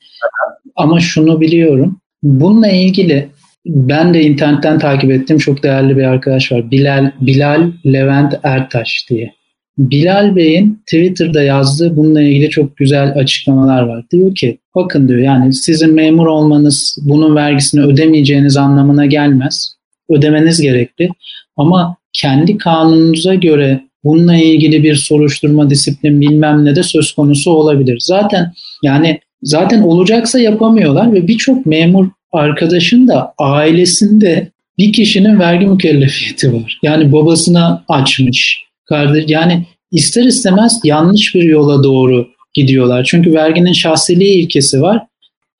[0.76, 1.98] Ama şunu biliyorum.
[2.27, 3.29] Bununla ilgili
[3.67, 6.71] ben de internetten takip ettiğim çok değerli bir arkadaş var.
[6.71, 9.33] Bilal, Bilal Levent Ertaş diye.
[9.79, 14.05] Bilal Bey'in Twitter'da yazdığı bununla ilgili çok güzel açıklamalar var.
[14.12, 19.77] Diyor ki bakın diyor yani sizin memur olmanız bunun vergisini ödemeyeceğiniz anlamına gelmez.
[20.11, 21.09] Ödemeniz gerekli.
[21.57, 27.99] Ama kendi kanununuza göre bununla ilgili bir soruşturma, disiplin bilmem ne de söz konusu olabilir.
[28.01, 36.55] Zaten yani zaten olacaksa yapamıyorlar ve birçok memur arkadaşın da ailesinde bir kişinin vergi mükellefiyeti
[36.55, 36.79] var.
[36.83, 38.64] Yani babasına açmış.
[38.85, 43.05] Kardeş, yani ister istemez yanlış bir yola doğru gidiyorlar.
[43.05, 45.03] Çünkü verginin şahsiliği ilkesi var.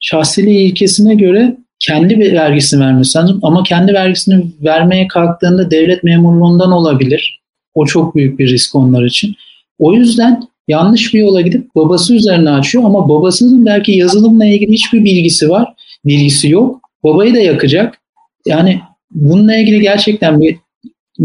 [0.01, 7.41] Şahsiliği ilkesine göre kendi vergisini vermesi lazım ama kendi vergisini vermeye kalktığında devlet memurluğundan olabilir.
[7.75, 9.35] O çok büyük bir risk onlar için.
[9.79, 15.05] O yüzden yanlış bir yola gidip babası üzerine açıyor ama babasının belki yazılımla ilgili hiçbir
[15.05, 15.69] bilgisi var,
[16.05, 16.81] bilgisi yok.
[17.05, 17.99] Babayı da yakacak.
[18.47, 18.81] Yani
[19.11, 20.57] bununla ilgili gerçekten bir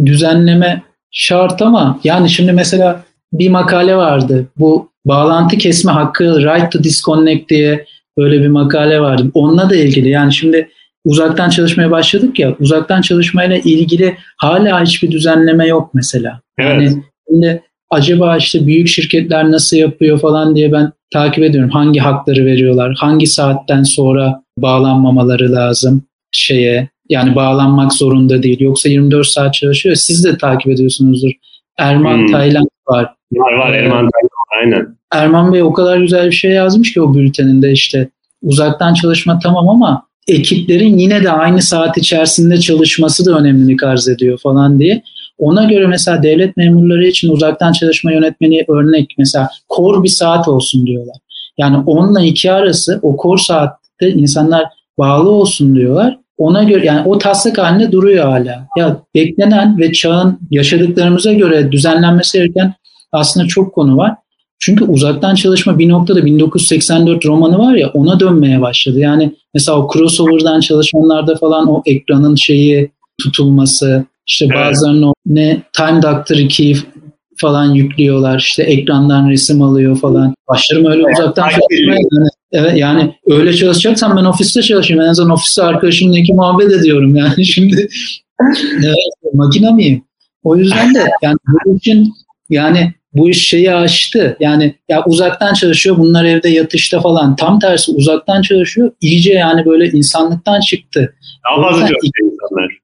[0.05, 3.03] düzenleme şart ama yani şimdi mesela
[3.33, 4.47] bir makale vardı.
[4.57, 7.85] Bu bağlantı kesme hakkı right to disconnect diye
[8.17, 9.31] böyle bir makale vardı.
[9.33, 10.69] Onunla da ilgili yani şimdi
[11.05, 16.41] uzaktan çalışmaya başladık ya uzaktan çalışmayla ilgili hala hiçbir düzenleme yok mesela.
[16.59, 16.71] Evet.
[16.71, 21.69] Yani şimdi acaba işte büyük şirketler nasıl yapıyor falan diye ben takip ediyorum.
[21.69, 22.95] Hangi hakları veriyorlar?
[22.99, 26.89] Hangi saatten sonra bağlanmamaları lazım şeye?
[27.09, 28.59] Yani bağlanmak zorunda değil.
[28.59, 29.95] Yoksa 24 saat çalışıyor.
[29.95, 31.31] Siz de takip ediyorsunuzdur
[31.77, 32.31] Erman Hmm.
[32.31, 33.13] Tayland var.
[33.33, 34.29] Var var Ee, Erman Taylan
[34.61, 34.97] aynen.
[35.11, 38.09] Erman Bey o kadar güzel bir şey yazmış ki o bülteninde işte
[38.41, 44.37] uzaktan çalışma tamam ama ekiplerin yine de aynı saat içerisinde çalışması da önemlilik arz ediyor
[44.37, 45.03] falan diye.
[45.41, 50.85] Ona göre mesela devlet memurları için uzaktan çalışma yönetmeni örnek mesela kor bir saat olsun
[50.87, 51.15] diyorlar.
[51.57, 54.65] Yani 10 ile 2 arası o kor saatte insanlar
[54.99, 56.17] bağlı olsun diyorlar.
[56.37, 58.67] Ona göre yani o taslak halinde duruyor hala.
[58.77, 62.73] Ya beklenen ve çağın yaşadıklarımıza göre düzenlenmesi gereken
[63.11, 64.15] aslında çok konu var.
[64.59, 68.99] Çünkü uzaktan çalışma bir noktada 1984 romanı var ya ona dönmeye başladı.
[68.99, 72.91] Yani mesela o crossover'dan çalışanlarda falan o ekranın şeyi
[73.23, 74.55] tutulması, işte Evet.
[74.65, 76.77] bazılarının o ne Time Doctor 2'yi
[77.37, 78.39] falan yüklüyorlar.
[78.39, 80.33] işte ekrandan resim alıyor falan.
[80.47, 81.95] Başlarım öyle uzaktan takip çalışmaya.
[81.95, 82.09] ediyor.
[82.11, 85.03] Yani, evet yani öyle çalışacaksam ben ofiste çalışayım.
[85.03, 87.87] En azından ofiste arkadaşımla iki muhabbet ediyorum yani şimdi.
[88.83, 90.03] evet, makine miyim?
[90.43, 92.13] O yüzden de yani bu için
[92.49, 94.37] yani bu iş şeyi aştı.
[94.39, 97.35] Yani ya uzaktan çalışıyor bunlar evde yatışta falan.
[97.35, 98.91] Tam tersi uzaktan çalışıyor.
[99.01, 101.13] İyice yani böyle insanlıktan çıktı.
[101.49, 102.80] Daha fazla çalışıyor insanlar.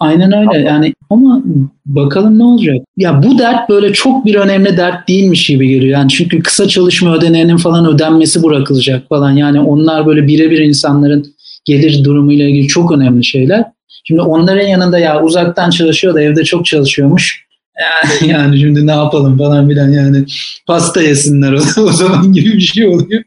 [0.00, 1.42] Aynen öyle yani ama
[1.86, 2.76] bakalım ne olacak.
[2.96, 5.98] Ya bu dert böyle çok bir önemli dert değilmiş gibi geliyor.
[5.98, 9.30] Yani çünkü kısa çalışma ödeneğinin falan ödenmesi bırakılacak falan.
[9.30, 11.26] Yani onlar böyle birebir insanların
[11.64, 13.64] gelir durumuyla ilgili çok önemli şeyler.
[14.04, 17.46] Şimdi onların yanında ya uzaktan çalışıyor da evde çok çalışıyormuş.
[17.80, 20.24] Yani, yani şimdi ne yapalım falan filan yani
[20.66, 23.22] pasta yesinler o, zaman gibi bir şey oluyor.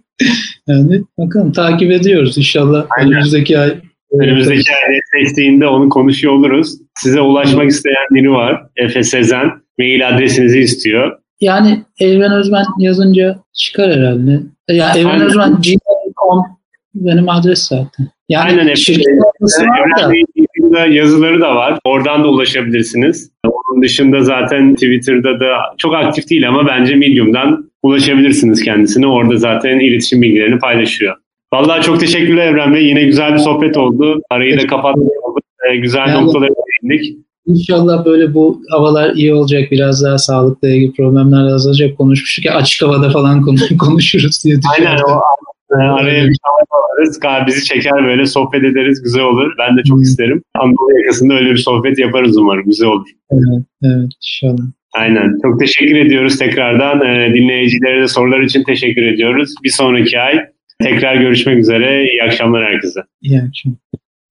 [0.67, 3.75] Yani bakalım takip ediyoruz inşallah önümüzdeki ay.
[4.11, 6.75] Önümüzdeki ay seçtiğinde onu konuşuyor oluruz.
[6.95, 8.63] Size ulaşmak isteyen biri var.
[8.75, 9.51] Efe Sezen.
[9.79, 11.17] Mail adresinizi istiyor.
[11.41, 14.39] Yani Evren Özmen yazınca çıkar herhalde.
[14.69, 15.25] Ya Evren Aynen.
[15.25, 16.45] Özmen gmail.com
[16.95, 18.07] benim adres zaten.
[18.29, 18.75] Yani Aynen Efe.
[18.75, 20.01] şirket adresi var da.
[20.01, 21.79] Evren Bey'in Twitter'da yazıları da var.
[21.83, 23.31] Oradan da ulaşabilirsiniz.
[23.45, 29.07] Onun dışında zaten Twitter'da da çok aktif değil ama bence Medium'dan ulaşabilirsiniz kendisine.
[29.07, 31.15] Orada zaten iletişim bilgilerini paylaşıyor.
[31.53, 32.85] Vallahi çok teşekkürler Evren Bey.
[32.85, 34.21] Yine güzel bir sohbet oldu.
[34.29, 35.43] Arayı da kapatmış olduk.
[35.71, 36.49] Ee, güzel Yani- noktalara
[36.83, 37.17] değindik.
[37.45, 39.71] İnşallah böyle bu havalar iyi olacak.
[39.71, 41.97] Biraz daha sağlıkla ilgili problemler azalacak.
[41.97, 45.21] Konuşmuştuk ya açık havada falan konu- konuşuruz diye Aynen düşünüyorum.
[45.71, 46.37] o e, araya bir şey
[46.71, 47.19] alırız.
[47.47, 49.01] Bizi çeker böyle sohbet ederiz.
[49.03, 49.51] Güzel olur.
[49.59, 50.41] Ben de çok isterim.
[50.55, 52.63] Anadolu yakasında öyle bir sohbet yaparız umarım.
[52.65, 53.07] Güzel olur.
[53.31, 54.63] Evet, evet inşallah.
[54.93, 55.33] Aynen.
[55.41, 57.01] Çok teşekkür ediyoruz tekrardan.
[57.05, 59.53] Ee, dinleyicilere de sorular için teşekkür ediyoruz.
[59.63, 60.39] Bir sonraki ay
[60.83, 62.03] tekrar görüşmek üzere.
[62.03, 62.99] İyi akşamlar herkese.
[63.21, 63.79] İyi akşamlar.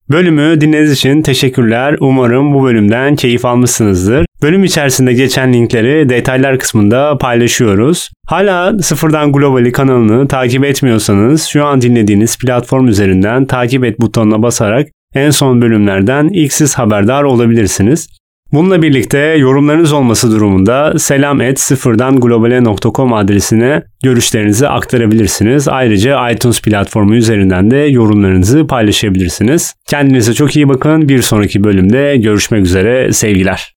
[0.09, 1.95] Bölümü dinlediğiniz için teşekkürler.
[1.99, 4.25] Umarım bu bölümden keyif almışsınızdır.
[4.41, 8.09] Bölüm içerisinde geçen linkleri detaylar kısmında paylaşıyoruz.
[8.27, 14.87] Hala Sıfırdan Globali kanalını takip etmiyorsanız şu an dinlediğiniz platform üzerinden takip et butonuna basarak
[15.15, 18.18] en son bölümlerden ilk siz haberdar olabilirsiniz.
[18.53, 25.67] Bununla birlikte yorumlarınız olması durumunda selam et sıfırdan globale.com adresine görüşlerinizi aktarabilirsiniz.
[25.67, 29.75] Ayrıca iTunes platformu üzerinden de yorumlarınızı paylaşabilirsiniz.
[29.87, 31.09] Kendinize çok iyi bakın.
[31.09, 33.13] Bir sonraki bölümde görüşmek üzere.
[33.13, 33.67] Sevgiler.